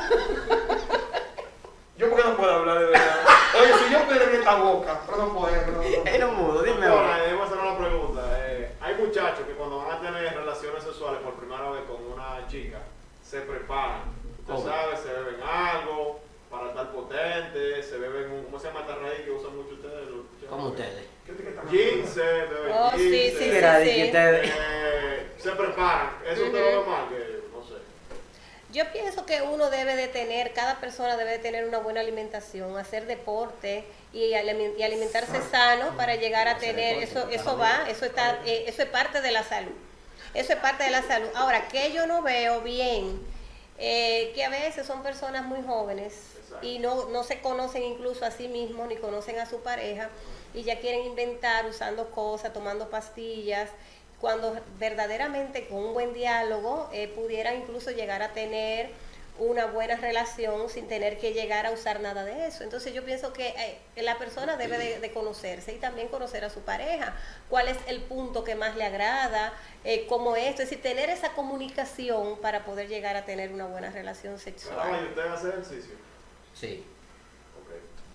Yo 1.96 2.10
porque 2.10 2.24
no 2.28 2.36
puedo 2.36 2.52
hablar 2.52 2.78
de 2.80 2.84
verdad. 2.86 3.16
Oye, 3.60 3.72
si 3.86 3.92
yo 3.92 4.04
pudiera 4.04 4.24
en 4.24 4.34
esta 4.34 4.56
boca, 4.56 5.00
pero 5.06 5.16
no 5.18 5.32
puedo. 5.38 5.66
no, 5.66 5.72
no. 5.78 5.82
Era 6.10 6.26
mudo, 6.26 6.62
dime. 6.62 6.86
Doctora, 6.86 7.12
ahora. 7.14 7.22
debemos 7.24 7.46
hacer 7.46 7.58
una 7.58 7.78
pregunta. 7.78 8.20
Eh, 8.40 8.72
hay 8.80 8.94
muchachos 8.96 9.46
que 9.46 9.52
cuando 9.52 9.78
van 9.78 9.92
a 9.92 10.00
tener 10.00 10.34
relaciones 10.34 10.82
sexuales 10.82 11.20
por 11.22 11.34
primera 11.34 11.70
vez 11.70 11.82
con 11.86 12.04
una 12.12 12.46
chica, 12.48 12.78
se 13.34 13.40
preparan. 13.40 14.14
Usted 14.46 14.70
sabe, 14.70 14.96
se 14.96 15.08
beben 15.08 15.42
algo 15.42 16.20
para 16.48 16.68
estar 16.68 16.92
potente, 16.92 17.82
se 17.82 17.98
beben 17.98 18.30
un, 18.30 18.44
¿cómo 18.44 18.60
se 18.60 18.68
llama 18.68 18.80
esta 18.80 18.94
raíz 18.94 19.20
que 19.22 19.30
usan 19.32 19.56
mucho 19.56 19.74
ustedes? 19.74 20.08
Como 20.48 20.68
ustedes. 20.68 21.06
¿Qué 21.26 21.32
te 21.32 21.48
están 21.48 21.68
Ginseng, 21.68 22.48
beben 22.50 22.72
Oh, 22.72 22.92
sí, 22.94 23.32
sí, 23.36 23.48
de 23.50 23.84
sí, 23.84 24.12
Eh, 24.14 25.26
se 25.36 25.50
preparan. 25.50 26.10
Eso 26.30 26.42
te 26.44 26.60
lo 26.60 26.80
ve 26.80 26.86
mal, 26.86 27.08
que 27.08 27.40
no 27.52 27.66
sé. 27.66 27.74
Yo 28.70 28.84
pienso 28.92 29.26
que 29.26 29.42
uno 29.42 29.68
debe 29.68 29.96
de 29.96 30.06
tener, 30.06 30.52
cada 30.52 30.78
persona 30.78 31.16
debe 31.16 31.32
de 31.32 31.38
tener 31.40 31.66
una 31.66 31.78
buena 31.78 32.00
alimentación, 32.00 32.78
hacer 32.78 33.06
deporte 33.06 33.84
y, 34.12 34.34
alimentarse 34.34 35.42
sano 35.50 35.96
para 35.96 36.14
llegar 36.14 36.46
a 36.46 36.58
tener, 36.58 37.02
eso, 37.02 37.28
eso 37.30 37.58
va, 37.58 37.88
eso 37.88 38.04
está, 38.04 38.38
eh, 38.46 38.66
eso 38.68 38.82
es 38.82 38.88
parte 38.90 39.20
de 39.20 39.32
la 39.32 39.42
salud. 39.42 39.74
Eso 40.34 40.52
es 40.52 40.58
parte 40.58 40.84
de 40.84 40.90
la 40.90 41.02
salud. 41.02 41.28
Ahora, 41.34 41.68
que 41.68 41.92
yo 41.92 42.06
no 42.06 42.22
veo 42.22 42.60
bien, 42.60 43.20
eh, 43.78 44.32
que 44.34 44.44
a 44.44 44.48
veces 44.48 44.86
son 44.86 45.02
personas 45.02 45.44
muy 45.44 45.62
jóvenes 45.62 46.14
y 46.62 46.78
no, 46.78 47.08
no 47.10 47.24
se 47.24 47.40
conocen 47.40 47.82
incluso 47.82 48.24
a 48.24 48.30
sí 48.30 48.48
mismos 48.48 48.88
ni 48.88 48.96
conocen 48.96 49.38
a 49.38 49.46
su 49.46 49.60
pareja 49.60 50.10
y 50.54 50.62
ya 50.62 50.78
quieren 50.78 51.04
inventar 51.04 51.66
usando 51.66 52.10
cosas, 52.10 52.52
tomando 52.52 52.88
pastillas, 52.90 53.70
cuando 54.20 54.56
verdaderamente 54.78 55.66
con 55.66 55.78
un 55.78 55.92
buen 55.92 56.14
diálogo 56.14 56.88
eh, 56.92 57.08
pudieran 57.08 57.56
incluso 57.56 57.90
llegar 57.90 58.22
a 58.22 58.32
tener 58.32 58.90
una 59.38 59.66
buena 59.66 59.96
relación 59.96 60.68
sin 60.70 60.86
tener 60.86 61.18
que 61.18 61.32
llegar 61.32 61.66
a 61.66 61.72
usar 61.72 62.00
nada 62.00 62.24
de 62.24 62.46
eso. 62.46 62.62
Entonces 62.62 62.94
yo 62.94 63.04
pienso 63.04 63.32
que 63.32 63.48
eh, 63.96 64.02
la 64.02 64.16
persona 64.16 64.56
debe 64.56 64.78
de, 64.78 65.00
de 65.00 65.10
conocerse 65.12 65.72
y 65.72 65.78
también 65.78 66.06
conocer 66.08 66.44
a 66.44 66.50
su 66.50 66.60
pareja, 66.60 67.14
cuál 67.48 67.66
es 67.68 67.76
el 67.88 68.00
punto 68.02 68.44
que 68.44 68.54
más 68.54 68.76
le 68.76 68.84
agrada, 68.84 69.52
eh, 69.82 70.06
cómo 70.08 70.36
esto, 70.36 70.62
es 70.62 70.70
decir, 70.70 70.80
tener 70.82 71.10
esa 71.10 71.30
comunicación 71.32 72.38
para 72.40 72.64
poder 72.64 72.86
llegar 72.88 73.16
a 73.16 73.24
tener 73.24 73.52
una 73.52 73.66
buena 73.66 73.90
relación 73.90 74.38
sexual. 74.38 75.00
¿y 75.02 75.08
usted 75.08 75.26
hace 75.26 75.48
ejercicio? 75.48 75.94
Sí. 76.54 76.84
Ok. 77.60 77.74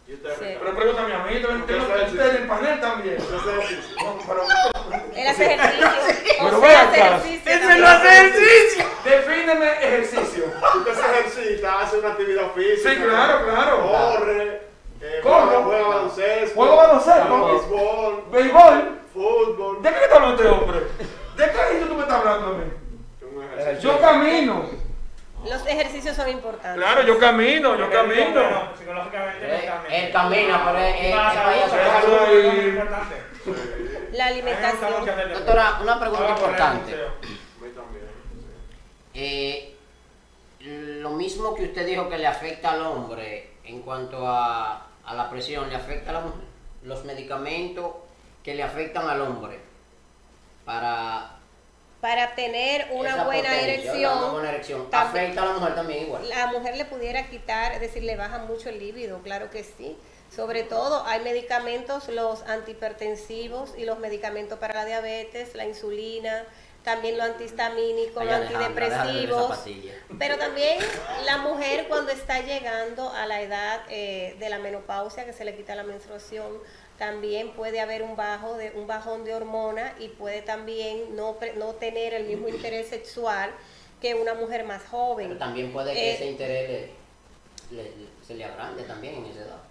¿Y 0.09 0.13
usted 0.13 0.29
Sí. 0.39 0.55
Pero 0.57 0.75
pregúntame 0.75 1.13
a 1.13 1.23
mí, 1.25 1.35
usted 1.35 2.29
en 2.29 2.35
el 2.43 2.47
panel 2.47 2.79
también. 2.79 3.17
Él 5.15 5.27
hace 5.27 5.45
ejercicio, 5.53 6.35
Pero 6.39 6.57
o 6.57 6.61
ven 6.61 6.71
sea, 6.71 6.89
hace 6.89 7.01
acá. 7.01 7.17
ejercicio. 7.17 7.51
¡Ese 7.51 7.59
también. 7.59 7.81
no 7.81 7.87
hace 7.87 8.07
ejercicio! 8.07 8.85
Defíneme 9.03 9.67
ejercicio. 9.71 10.18
Usted 10.75 10.93
se 10.93 11.01
ejercita, 11.01 11.81
hace 11.81 11.97
una 11.99 12.09
actividad 12.09 12.51
física. 12.53 12.89
Sí, 12.89 12.95
claro, 13.01 13.45
claro. 13.45 13.81
Corre. 13.91 14.61
Eh, 15.01 15.19
¿Cómo? 15.23 15.45
Juega, 15.63 15.87
baloncesto. 15.87 16.55
¿Juega 16.55 16.75
baloncesto? 16.75 17.45
Béisbol. 17.47 18.23
Béisbol. 18.31 18.99
Fútbol. 19.13 19.81
¿De 19.81 19.89
qué 19.89 20.03
está 20.03 20.15
hablando 20.17 20.35
este 20.43 20.47
hombre? 20.53 20.79
¿De 20.79 21.43
qué 21.45 21.51
ejercicio 21.57 21.87
tú 21.87 21.95
me 21.95 22.01
estás 22.01 22.17
hablando 22.19 22.47
a 22.47 22.51
mí? 22.51 22.63
Yo 23.81 23.99
camino. 23.99 24.65
Los 25.45 25.65
ejercicios 25.67 26.15
son 26.17 26.27
importantes. 26.29 26.83
Claro, 26.83 27.01
yo 27.03 27.17
camino, 27.17 27.77
yo 27.77 27.89
camino. 27.89 28.31
bueno, 28.33 28.69
psicológicamente 28.77 29.45
Eh, 29.45 29.71
él 29.89 30.11
camina, 30.11 30.61
pero 30.65 30.79
la 30.79 30.89
es- 30.89 30.99
alimentación. 34.21 35.05
Doctora, 35.33 35.79
una 35.81 35.99
pregunta 35.99 36.29
importante. 36.29 36.95
Eh, 39.13 39.75
lo 40.59 41.11
mismo 41.11 41.55
que 41.55 41.63
usted 41.65 41.85
dijo 41.85 42.09
que 42.09 42.17
le 42.17 42.27
afecta 42.27 42.71
al 42.71 42.81
hombre 42.81 43.51
en 43.63 43.81
cuanto 43.81 44.27
a, 44.27 44.87
a 45.05 45.13
la 45.13 45.29
presión, 45.29 45.69
le 45.69 45.75
afecta 45.75 46.09
a 46.11 46.13
la 46.13 46.19
mujer. 46.21 46.41
Los 46.83 47.05
medicamentos 47.05 47.93
que 48.43 48.55
le 48.55 48.63
afectan 48.63 49.09
al 49.09 49.21
hombre 49.21 49.59
para 50.65 51.35
para 52.01 52.33
tener 52.33 52.87
una 52.93 53.25
buena 53.25 53.59
erección, 53.59 54.17
Una 54.17 54.31
buena 54.31 54.49
erección. 54.51 54.89
tam- 54.89 55.07
Afecta 55.09 55.41
a 55.41 55.45
la 55.47 55.51
mujer 55.53 55.75
también 55.75 56.03
igual. 56.03 56.29
la 56.29 56.47
mujer 56.47 56.77
le 56.77 56.85
pudiera 56.85 57.27
quitar, 57.29 57.73
es 57.73 57.81
decir, 57.81 58.03
le 58.03 58.15
baja 58.15 58.37
mucho 58.39 58.69
el 58.69 58.79
líbido, 58.79 59.19
claro 59.21 59.49
que 59.49 59.65
sí. 59.65 59.97
Sobre 60.33 60.63
todo 60.63 61.03
hay 61.05 61.19
medicamentos, 61.21 62.07
los 62.07 62.43
antihipertensivos 62.43 63.73
y 63.77 63.83
los 63.83 63.99
medicamentos 63.99 64.59
para 64.59 64.75
la 64.75 64.85
diabetes, 64.85 65.55
la 65.55 65.65
insulina, 65.65 66.45
también 66.83 68.75
ver 68.75 68.83
esa 68.83 69.01
antidepresivos. 69.01 69.47
pastilla. 69.49 69.93
Pero 70.17 70.37
también 70.37 70.79
la 71.25 71.37
mujer 71.37 71.87
cuando 71.87 72.11
está 72.11 72.41
llegando 72.41 73.09
a 73.11 73.25
la 73.25 73.41
edad 73.41 73.81
eh, 73.89 74.35
de 74.39 74.49
la 74.49 74.59
menopausia, 74.59 75.25
que 75.25 75.33
se 75.33 75.45
le 75.45 75.55
quita 75.55 75.75
la 75.75 75.83
menstruación, 75.83 76.57
también 76.97 77.51
puede 77.53 77.79
haber 77.79 78.03
un 78.03 78.15
bajo 78.15 78.55
de 78.57 78.71
un 78.71 78.87
bajón 78.87 79.23
de 79.23 79.33
hormona 79.35 79.93
y 79.99 80.09
puede 80.09 80.41
también 80.41 81.15
no, 81.15 81.37
no 81.57 81.73
tener 81.75 82.13
el 82.13 82.25
mismo 82.25 82.47
interés 82.49 82.89
sexual 82.89 83.51
que 84.01 84.15
una 84.15 84.33
mujer 84.33 84.63
más 84.65 84.81
joven. 84.89 85.27
Pero 85.27 85.39
también 85.39 85.71
puede 85.73 85.93
que 85.93 86.11
Eh, 86.11 86.13
ese 86.15 86.25
interés 86.27 86.69
le- 86.69 87.83
le- 87.83 87.83
le- 87.83 88.09
se 88.25 88.33
le 88.35 88.45
agrande 88.45 88.83
también 88.83 89.15
en 89.15 89.25
esa 89.27 89.41
edad. 89.41 89.61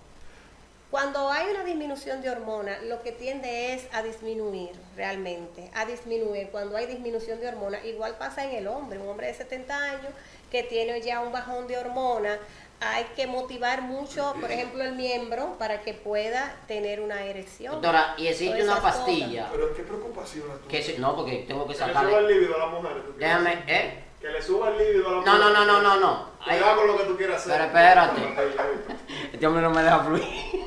Cuando 0.91 1.31
hay 1.31 1.49
una 1.51 1.65
disminución 1.65 2.23
de 2.23 2.31
hormona, 2.31 2.79
lo 2.85 3.03
que 3.03 3.13
tiende 3.13 3.75
es 3.75 3.87
a 3.93 4.03
disminuir 4.03 4.71
realmente, 4.97 5.71
a 5.75 5.85
disminuir. 5.85 6.49
Cuando 6.51 6.79
hay 6.79 6.87
disminución 6.87 7.41
de 7.41 7.49
hormona, 7.49 7.85
igual 7.85 8.17
pasa 8.19 8.45
en 8.45 8.53
el 8.57 8.67
hombre, 8.67 8.99
un 8.99 9.09
hombre 9.09 9.27
de 9.27 9.35
70 9.35 9.77
años 9.77 10.13
que 10.51 10.63
tiene 10.63 10.99
ya 11.03 11.21
un 11.21 11.31
bajón 11.31 11.67
de 11.67 11.77
hormona, 11.77 12.39
hay 12.81 13.05
que 13.17 13.27
motivar 13.27 13.83
mucho, 13.83 14.35
por 14.41 14.51
ejemplo, 14.51 14.83
el 14.83 14.93
miembro 14.95 15.57
para 15.59 15.83
que 15.83 15.93
pueda 15.93 16.57
tener 16.69 17.01
una 17.03 17.23
erección. 17.23 17.73
Doctora, 17.75 18.15
y 18.17 18.29
existe 18.29 18.63
una 18.63 18.77
cosas. 18.77 18.97
pastilla 18.97 19.49
Pero 19.53 19.75
qué 19.75 19.83
preocupación 19.83 20.49
la 20.49 20.55
tuya. 20.55 20.69
que 20.71 20.83
se- 20.83 20.99
no, 20.99 21.15
porque 21.17 21.45
tengo 21.47 21.67
que 21.67 21.75
Que 21.75 21.81
le 21.81 21.87
suba 21.87 22.01
sacarle. 22.01 22.17
el 22.19 22.27
líbido 22.29 22.55
a 22.55 22.59
la 22.61 22.67
mujer. 22.67 22.93
¿tú 23.05 23.13
quieres 23.17 23.19
Déjame? 23.45 23.65
¿eh? 23.67 24.05
Que 24.21 24.29
le 24.31 24.41
suba 24.43 24.69
el 24.71 24.79
líbido 24.79 25.09
a 25.09 25.11
la 25.11 25.17
No, 25.17 25.33
mujer. 25.37 25.39
no, 25.41 25.51
no, 25.51 25.65
no, 25.67 25.83
no, 25.83 26.01
no. 26.01 26.29
Hay- 26.41 26.59
Cuidado 26.59 26.77
con 26.79 26.87
lo 26.87 26.97
que 26.97 27.05
tú 27.05 27.17
quieras 27.17 27.37
hacer. 27.43 27.53
Pero 27.53 27.65
espérate. 27.65 28.21
Este 29.33 29.47
hombre 29.47 29.63
no 29.63 29.71
me 29.71 29.83
deja 29.83 29.99
fluir. 30.05 30.58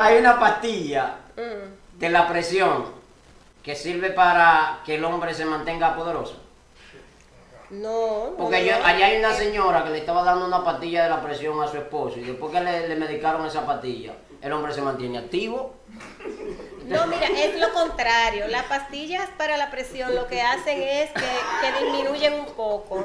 Hay 0.00 0.18
una 0.18 0.38
pastilla 0.40 1.16
Mm. 1.36 1.98
de 1.98 2.08
la 2.10 2.28
presión 2.28 2.84
que 3.62 3.74
sirve 3.74 4.10
para 4.10 4.80
que 4.84 4.96
el 4.96 5.04
hombre 5.04 5.32
se 5.34 5.44
mantenga 5.44 5.94
poderoso. 5.94 6.36
No, 7.70 8.30
no, 8.30 8.36
Porque 8.36 8.64
yo, 8.66 8.74
allá 8.84 9.06
hay 9.06 9.18
una 9.18 9.32
señora 9.32 9.84
que 9.84 9.90
le 9.90 9.98
estaba 9.98 10.24
dando 10.24 10.44
una 10.46 10.64
pastilla 10.64 11.04
de 11.04 11.10
la 11.10 11.22
presión 11.22 11.62
a 11.62 11.68
su 11.68 11.76
esposo 11.76 12.18
y 12.18 12.22
después 12.22 12.52
que 12.52 12.60
le, 12.60 12.88
le 12.88 12.96
medicaron 12.96 13.46
esa 13.46 13.64
pastilla, 13.64 14.12
el 14.42 14.52
hombre 14.52 14.74
se 14.74 14.82
mantiene 14.82 15.18
activo. 15.18 15.74
No, 16.86 17.06
mira, 17.06 17.26
es 17.28 17.60
lo 17.60 17.72
contrario. 17.72 18.48
Las 18.48 18.64
pastillas 18.64 19.28
para 19.38 19.56
la 19.56 19.70
presión 19.70 20.16
lo 20.16 20.26
que 20.26 20.42
hacen 20.42 20.82
es 20.82 21.10
que, 21.12 21.20
que 21.20 21.84
disminuyen 21.84 22.34
un 22.40 22.46
poco. 22.46 23.04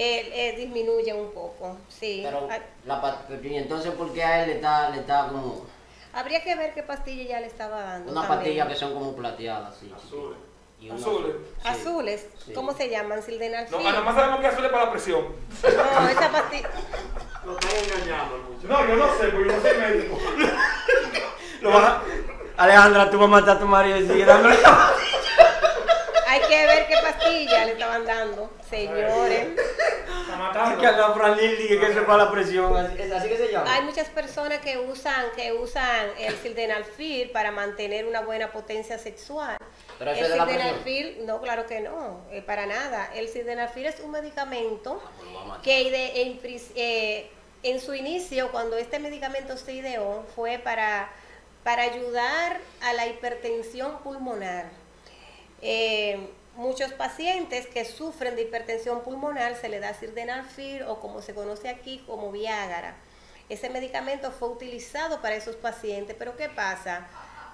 Eh, 0.00 0.30
eh, 0.32 0.54
disminuyen 0.56 1.16
un 1.16 1.32
poco, 1.32 1.76
sí. 1.88 2.20
Pero, 2.24 2.46
Ah, 2.50 2.58
la, 2.84 3.00
pa- 3.02 3.22
pero, 3.26 3.42
¿y 3.42 3.56
entonces 3.56 3.90
por 3.92 4.12
qué 4.12 4.22
a 4.22 4.42
él 4.44 4.50
le 4.50 4.54
está, 4.56 4.90
le 4.90 5.00
está 5.00 5.26
como 5.28 5.66
Habría 6.12 6.42
que 6.42 6.54
ver 6.54 6.72
qué 6.72 6.82
pastilla 6.84 7.24
ya 7.24 7.40
le 7.40 7.48
estaba 7.48 7.82
dando. 7.82 8.12
una 8.12 8.20
también. 8.22 8.38
pastilla 8.38 8.68
que 8.68 8.74
son 8.76 8.94
como 8.94 9.14
plateadas? 9.16 9.74
Sí. 9.78 9.92
Azules. 9.94 10.38
Y 10.80 10.90
una- 10.90 11.00
Azules. 11.00 11.36
sí. 11.62 11.68
Azules, 11.68 12.26
Sí. 12.46 12.52
¿cómo 12.52 12.72
se 12.74 12.88
llaman? 12.88 13.22
Sildenafil. 13.22 13.76
No, 13.76 13.82
nada 13.82 14.00
más 14.02 14.14
sabemos 14.14 14.40
que 14.40 14.46
azul 14.46 14.64
es 14.64 14.70
para 14.70 14.84
la 14.84 14.90
presión. 14.92 15.26
No, 15.64 16.08
esa 16.08 16.30
pastilla. 16.30 16.68
Lo 17.44 17.58
están 17.58 17.70
engañando 17.76 18.34
al 18.36 18.42
muchacho. 18.42 18.68
No, 18.68 18.86
yo 18.88 18.94
no 18.96 19.18
sé, 19.18 19.28
porque 19.28 19.48
yo 19.48 19.56
no 19.56 19.60
soy 19.62 19.76
médico. 19.78 20.18
Lo 21.62 21.70
vas 21.70 21.84
a- 21.84 22.02
Alejandra, 22.56 23.10
tú 23.10 23.18
vas 23.18 23.26
a 23.26 23.30
matar 23.30 23.56
a 23.56 23.60
tu 23.60 23.66
marido 23.66 23.96
y 23.98 24.06
sigue 24.06 24.24
dándole 24.24 24.56
Hay 26.26 26.40
que 26.42 26.66
ver 26.66 26.86
qué 26.88 26.94
pastilla 27.02 27.64
le 27.64 27.72
estaban 27.72 28.04
dando, 28.04 28.50
señores. 28.68 29.48
Está 30.58 30.76
matando. 30.76 30.80
que 30.80 30.86
a 30.86 31.08
la 31.08 31.14
Franil 31.14 31.58
dice 31.58 31.78
que 31.78 31.86
eso 31.86 32.00
es 32.00 32.06
para 32.06 32.24
la 32.24 32.30
presión. 32.30 32.76
Así, 32.76 33.02
¿es 33.02 33.12
así 33.12 33.28
que 33.28 33.36
se 33.36 33.52
llama? 33.52 33.72
Hay 33.72 33.82
muchas 33.82 34.08
personas 34.08 34.58
que 34.58 34.78
usan 34.78 35.26
que 35.36 35.52
usan 35.52 36.08
el 36.18 36.36
sildenafil 36.36 37.30
para 37.30 37.50
mantener 37.50 38.06
una 38.06 38.20
buena 38.22 38.50
potencia 38.52 38.98
sexual. 38.98 39.56
Pero 39.98 40.10
el 40.12 40.26
sildenafil, 40.26 41.26
no, 41.26 41.40
claro 41.40 41.66
que 41.66 41.80
no, 41.80 42.20
eh, 42.30 42.42
para 42.42 42.66
nada. 42.66 43.10
El 43.14 43.28
sildenafil 43.28 43.86
es 43.86 44.00
un 44.00 44.10
medicamento 44.10 45.02
Ah, 45.02 45.44
pues 45.48 45.60
que 45.62 46.22
en, 46.22 46.40
eh, 46.76 47.30
en 47.62 47.80
su 47.80 47.94
inicio, 47.94 48.50
cuando 48.52 48.76
este 48.76 48.98
medicamento 48.98 49.56
se 49.56 49.72
ideó, 49.72 50.24
fue 50.34 50.58
para, 50.58 51.10
para 51.64 51.82
ayudar 51.82 52.60
a 52.82 52.92
la 52.92 53.06
hipertensión 53.06 53.98
pulmonar. 53.98 54.66
Eh, 55.60 56.30
muchos 56.58 56.92
pacientes 56.92 57.68
que 57.68 57.84
sufren 57.84 58.34
de 58.34 58.42
hipertensión 58.42 59.02
pulmonar 59.02 59.54
se 59.54 59.68
le 59.68 59.78
da 59.78 59.94
sildenafil 59.94 60.82
o 60.82 60.98
como 60.98 61.22
se 61.22 61.32
conoce 61.32 61.68
aquí 61.68 62.02
como 62.04 62.32
Viagra. 62.32 62.96
Ese 63.48 63.70
medicamento 63.70 64.32
fue 64.32 64.48
utilizado 64.48 65.22
para 65.22 65.36
esos 65.36 65.54
pacientes, 65.54 66.16
pero 66.18 66.36
¿qué 66.36 66.48
pasa? 66.48 67.06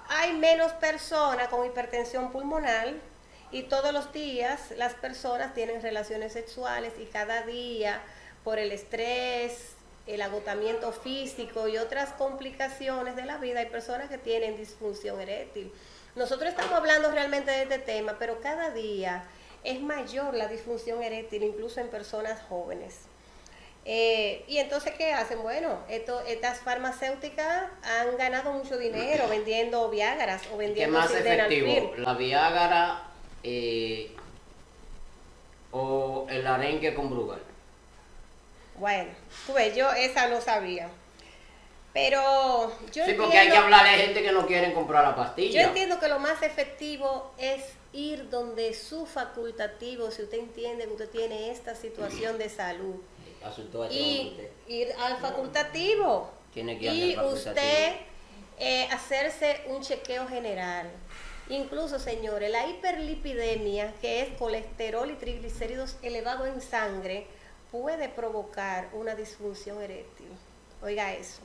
Hay 0.09 0.33
menos 0.33 0.71
personas 0.73 1.49
con 1.49 1.67
hipertensión 1.67 2.31
pulmonar 2.31 2.95
y 3.51 3.63
todos 3.63 3.93
los 3.93 4.11
días 4.11 4.71
las 4.75 4.95
personas 4.95 5.53
tienen 5.53 5.83
relaciones 5.83 6.33
sexuales 6.33 6.93
y 6.99 7.05
cada 7.05 7.43
día 7.43 8.01
por 8.43 8.57
el 8.57 8.71
estrés, 8.71 9.75
el 10.07 10.23
agotamiento 10.23 10.91
físico 10.91 11.67
y 11.67 11.77
otras 11.77 12.11
complicaciones 12.13 13.15
de 13.15 13.25
la 13.25 13.37
vida 13.37 13.59
hay 13.59 13.67
personas 13.67 14.09
que 14.09 14.17
tienen 14.17 14.57
disfunción 14.57 15.21
eréctil. 15.21 15.71
Nosotros 16.15 16.49
estamos 16.49 16.71
hablando 16.73 17.11
realmente 17.11 17.51
de 17.51 17.63
este 17.63 17.79
tema, 17.79 18.15
pero 18.17 18.39
cada 18.39 18.69
día 18.71 19.23
es 19.63 19.81
mayor 19.81 20.33
la 20.33 20.47
disfunción 20.47 21.03
eréctil, 21.03 21.43
incluso 21.43 21.81
en 21.81 21.89
personas 21.89 22.41
jóvenes. 22.47 23.01
Eh, 23.83 24.43
y 24.47 24.57
entonces, 24.57 24.93
¿qué 24.97 25.13
hacen? 25.13 25.41
Bueno, 25.43 25.79
esto, 25.89 26.21
estas 26.21 26.59
farmacéuticas 26.59 27.65
han 27.83 28.17
ganado 28.17 28.53
mucho 28.53 28.77
dinero 28.77 29.27
vendiendo 29.29 29.89
Viagras 29.89 30.41
o 30.47 30.57
¿Qué 30.57 30.65
vendiendo 30.65 30.97
más 30.97 31.11
sildenafil. 31.11 31.65
efectivo? 31.65 31.93
¿La 31.97 32.13
Viagra 32.13 33.03
eh, 33.43 34.15
o 35.71 36.25
el 36.29 36.47
arenque 36.47 36.95
con 36.95 37.09
Brugal? 37.09 37.41
Bueno, 38.77 39.11
tú 39.45 39.53
ves, 39.53 39.75
yo 39.75 39.91
esa 39.91 40.27
no 40.29 40.41
sabía. 40.41 40.89
Pero 41.95 42.73
yo 42.91 43.05
Sí, 43.05 43.13
porque 43.13 43.37
hay 43.37 43.47
que 43.47 43.55
entiendo- 43.55 43.63
hablarle 43.63 43.89
a 43.91 43.97
gente 43.97 44.21
que 44.21 44.31
no 44.33 44.45
quieren 44.45 44.73
comprar 44.73 45.05
la 45.05 45.11
Yo 45.11 45.15
pastilla. 45.15 45.63
entiendo 45.63 45.97
que 45.97 46.09
lo 46.09 46.19
más 46.19 46.43
efectivo 46.43 47.31
es 47.37 47.63
ir 47.93 48.29
donde 48.29 48.73
su 48.73 49.05
facultativo, 49.05 50.11
si 50.11 50.23
usted 50.23 50.39
entiende 50.39 50.83
que 50.87 50.91
usted 50.91 51.09
tiene 51.09 51.51
esta 51.51 51.73
situación 51.73 52.37
de 52.37 52.49
salud, 52.49 52.95
Asustó 53.41 53.85
este 53.85 53.95
y 53.95 54.51
ir 54.67 54.89
al 54.99 55.17
facultativo 55.19 56.29
Tiene 56.53 56.77
que 56.77 56.85
ir 56.87 56.93
y 56.93 57.09
al 57.11 57.15
facultativo. 57.15 57.51
usted 57.53 57.93
eh, 58.59 58.89
hacerse 58.91 59.61
un 59.67 59.81
chequeo 59.81 60.27
general. 60.27 60.89
Incluso, 61.47 61.97
señores, 61.97 62.51
la 62.51 62.67
hiperlipidemia, 62.67 63.93
que 64.01 64.21
es 64.21 64.29
colesterol 64.37 65.09
y 65.11 65.13
triglicéridos 65.15 65.95
elevados 66.01 66.47
en 66.49 66.59
sangre, 66.59 67.25
puede 67.71 68.09
provocar 68.09 68.89
una 68.91 69.15
disfunción 69.15 69.81
eréctil. 69.81 70.27
Oiga 70.81 71.13
eso. 71.13 71.39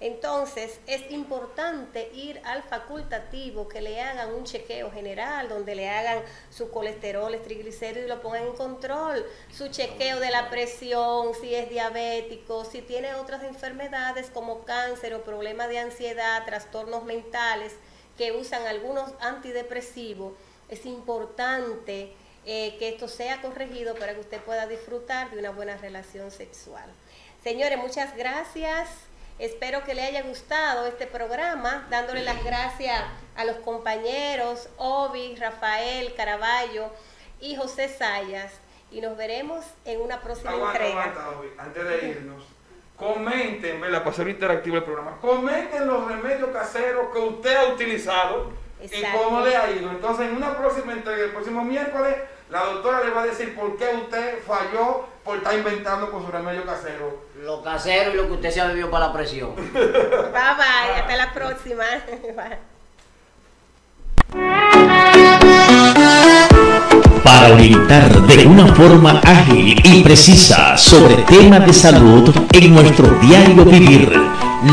Entonces, 0.00 0.80
es 0.86 1.10
importante 1.10 2.10
ir 2.12 2.40
al 2.44 2.62
facultativo, 2.62 3.68
que 3.68 3.80
le 3.80 4.00
hagan 4.00 4.34
un 4.34 4.44
chequeo 4.44 4.90
general, 4.90 5.48
donde 5.48 5.74
le 5.74 5.88
hagan 5.88 6.22
su 6.50 6.70
colesterol, 6.70 7.40
triglicéridos 7.42 8.06
y 8.06 8.08
lo 8.08 8.20
pongan 8.20 8.44
en 8.44 8.54
control, 8.54 9.24
su 9.52 9.68
chequeo 9.68 10.20
de 10.20 10.30
la 10.30 10.50
presión, 10.50 11.32
si 11.40 11.54
es 11.54 11.70
diabético, 11.70 12.64
si 12.64 12.82
tiene 12.82 13.14
otras 13.14 13.44
enfermedades 13.44 14.30
como 14.30 14.64
cáncer 14.64 15.14
o 15.14 15.22
problemas 15.22 15.68
de 15.68 15.78
ansiedad, 15.78 16.44
trastornos 16.44 17.04
mentales, 17.04 17.72
que 18.18 18.32
usan 18.32 18.66
algunos 18.66 19.12
antidepresivos. 19.20 20.34
Es 20.68 20.86
importante 20.86 22.12
eh, 22.46 22.76
que 22.78 22.90
esto 22.90 23.08
sea 23.08 23.40
corregido 23.40 23.94
para 23.94 24.14
que 24.14 24.20
usted 24.20 24.40
pueda 24.40 24.66
disfrutar 24.66 25.30
de 25.30 25.38
una 25.38 25.50
buena 25.50 25.76
relación 25.76 26.30
sexual. 26.30 26.90
Señores, 27.42 27.78
muchas 27.78 28.16
gracias. 28.16 28.88
Espero 29.38 29.82
que 29.84 29.94
le 29.94 30.02
haya 30.02 30.22
gustado 30.22 30.86
este 30.86 31.06
programa, 31.06 31.86
dándole 31.90 32.22
las 32.22 32.42
gracias 32.44 33.02
a 33.36 33.44
los 33.44 33.56
compañeros 33.56 34.68
Obi, 34.76 35.34
Rafael, 35.36 36.14
Caraballo 36.14 36.90
y 37.40 37.56
José 37.56 37.88
Sayas. 37.88 38.52
Y 38.92 39.00
nos 39.00 39.16
veremos 39.16 39.64
en 39.84 40.00
una 40.00 40.20
próxima 40.20 40.52
Aguanta, 40.52 40.78
entrega. 40.78 41.02
aguanta, 41.02 41.30
Obi, 41.38 41.48
antes 41.58 41.84
de 41.84 42.08
irnos. 42.10 42.44
Comenten, 42.96 43.80
¿verdad? 43.80 43.98
Para 43.98 44.10
hacer 44.10 44.28
interactivo 44.28 44.76
el 44.76 44.84
programa. 44.84 45.18
Comenten 45.20 45.84
los 45.88 46.06
remedios 46.06 46.50
caseros 46.50 47.12
que 47.12 47.18
usted 47.18 47.56
ha 47.56 47.72
utilizado 47.72 48.52
Exacto. 48.80 49.08
y 49.08 49.24
cómo 49.24 49.40
le 49.40 49.56
ha 49.56 49.68
ido. 49.72 49.90
Entonces, 49.90 50.28
en 50.28 50.36
una 50.36 50.56
próxima 50.56 50.92
entrega, 50.92 51.24
el 51.24 51.32
próximo 51.32 51.64
miércoles, 51.64 52.14
la 52.54 52.66
doctora 52.66 53.02
le 53.02 53.10
va 53.10 53.22
a 53.22 53.26
decir 53.26 53.52
por 53.56 53.76
qué 53.76 53.86
usted 54.00 54.38
falló 54.46 55.08
por 55.24 55.38
estar 55.38 55.54
inventando 55.54 56.08
con 56.08 56.24
su 56.24 56.30
remedio 56.30 56.64
casero. 56.64 57.24
Lo 57.42 57.60
casero 57.64 58.12
y 58.12 58.16
lo 58.16 58.28
que 58.28 58.34
usted 58.34 58.50
se 58.52 58.60
ha 58.60 58.68
bebido 58.68 58.92
para 58.92 59.08
la 59.08 59.12
presión. 59.12 59.56
Bye 59.56 59.72
bye, 59.72 61.00
hasta 61.00 61.16
la 61.16 61.32
próxima. 61.32 61.82
Bye. 62.36 62.58
Para 67.24 67.34
para 67.44 67.54
orientar 67.54 68.22
de 68.22 68.46
una 68.46 68.72
forma 68.74 69.20
ágil 69.24 69.80
y 69.84 70.04
precisa 70.04 70.78
sobre 70.78 71.16
temas 71.24 71.66
de 71.66 71.72
salud 71.72 72.32
en 72.52 72.72
nuestro 72.72 73.08
diario 73.20 73.64
vivir. 73.64 74.12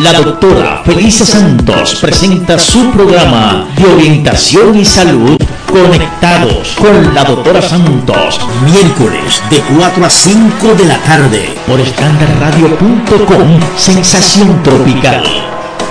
La 0.04 0.14
doctora 0.22 0.84
Felicia 0.86 1.26
Santos 1.26 1.96
presenta 2.00 2.58
su 2.58 2.92
programa 2.92 3.68
de 3.76 3.86
orientación 3.86 4.78
y 4.78 4.86
salud 4.86 5.38
Conectados 5.72 6.76
con 6.78 7.16
la 7.16 7.24
doctora 7.24 7.62
Santos, 7.62 8.42
miércoles 8.66 9.42
de 9.50 9.62
4 9.78 10.06
a 10.06 10.10
5 10.10 10.74
de 10.76 10.86
la 10.86 10.98
tarde 10.98 11.56
por 11.66 11.80
escandarradio.com, 11.80 13.60
sensación 13.78 14.62
tropical. 14.64 15.24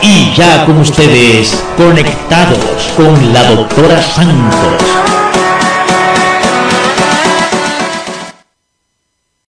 Y 0.03 0.35
ya 0.35 0.67
con 0.67 0.79
ustedes, 0.81 1.65
conectados 1.79 2.93
con 2.95 3.33
la 3.33 3.43
doctora 3.53 4.03
Santos. 4.03 4.83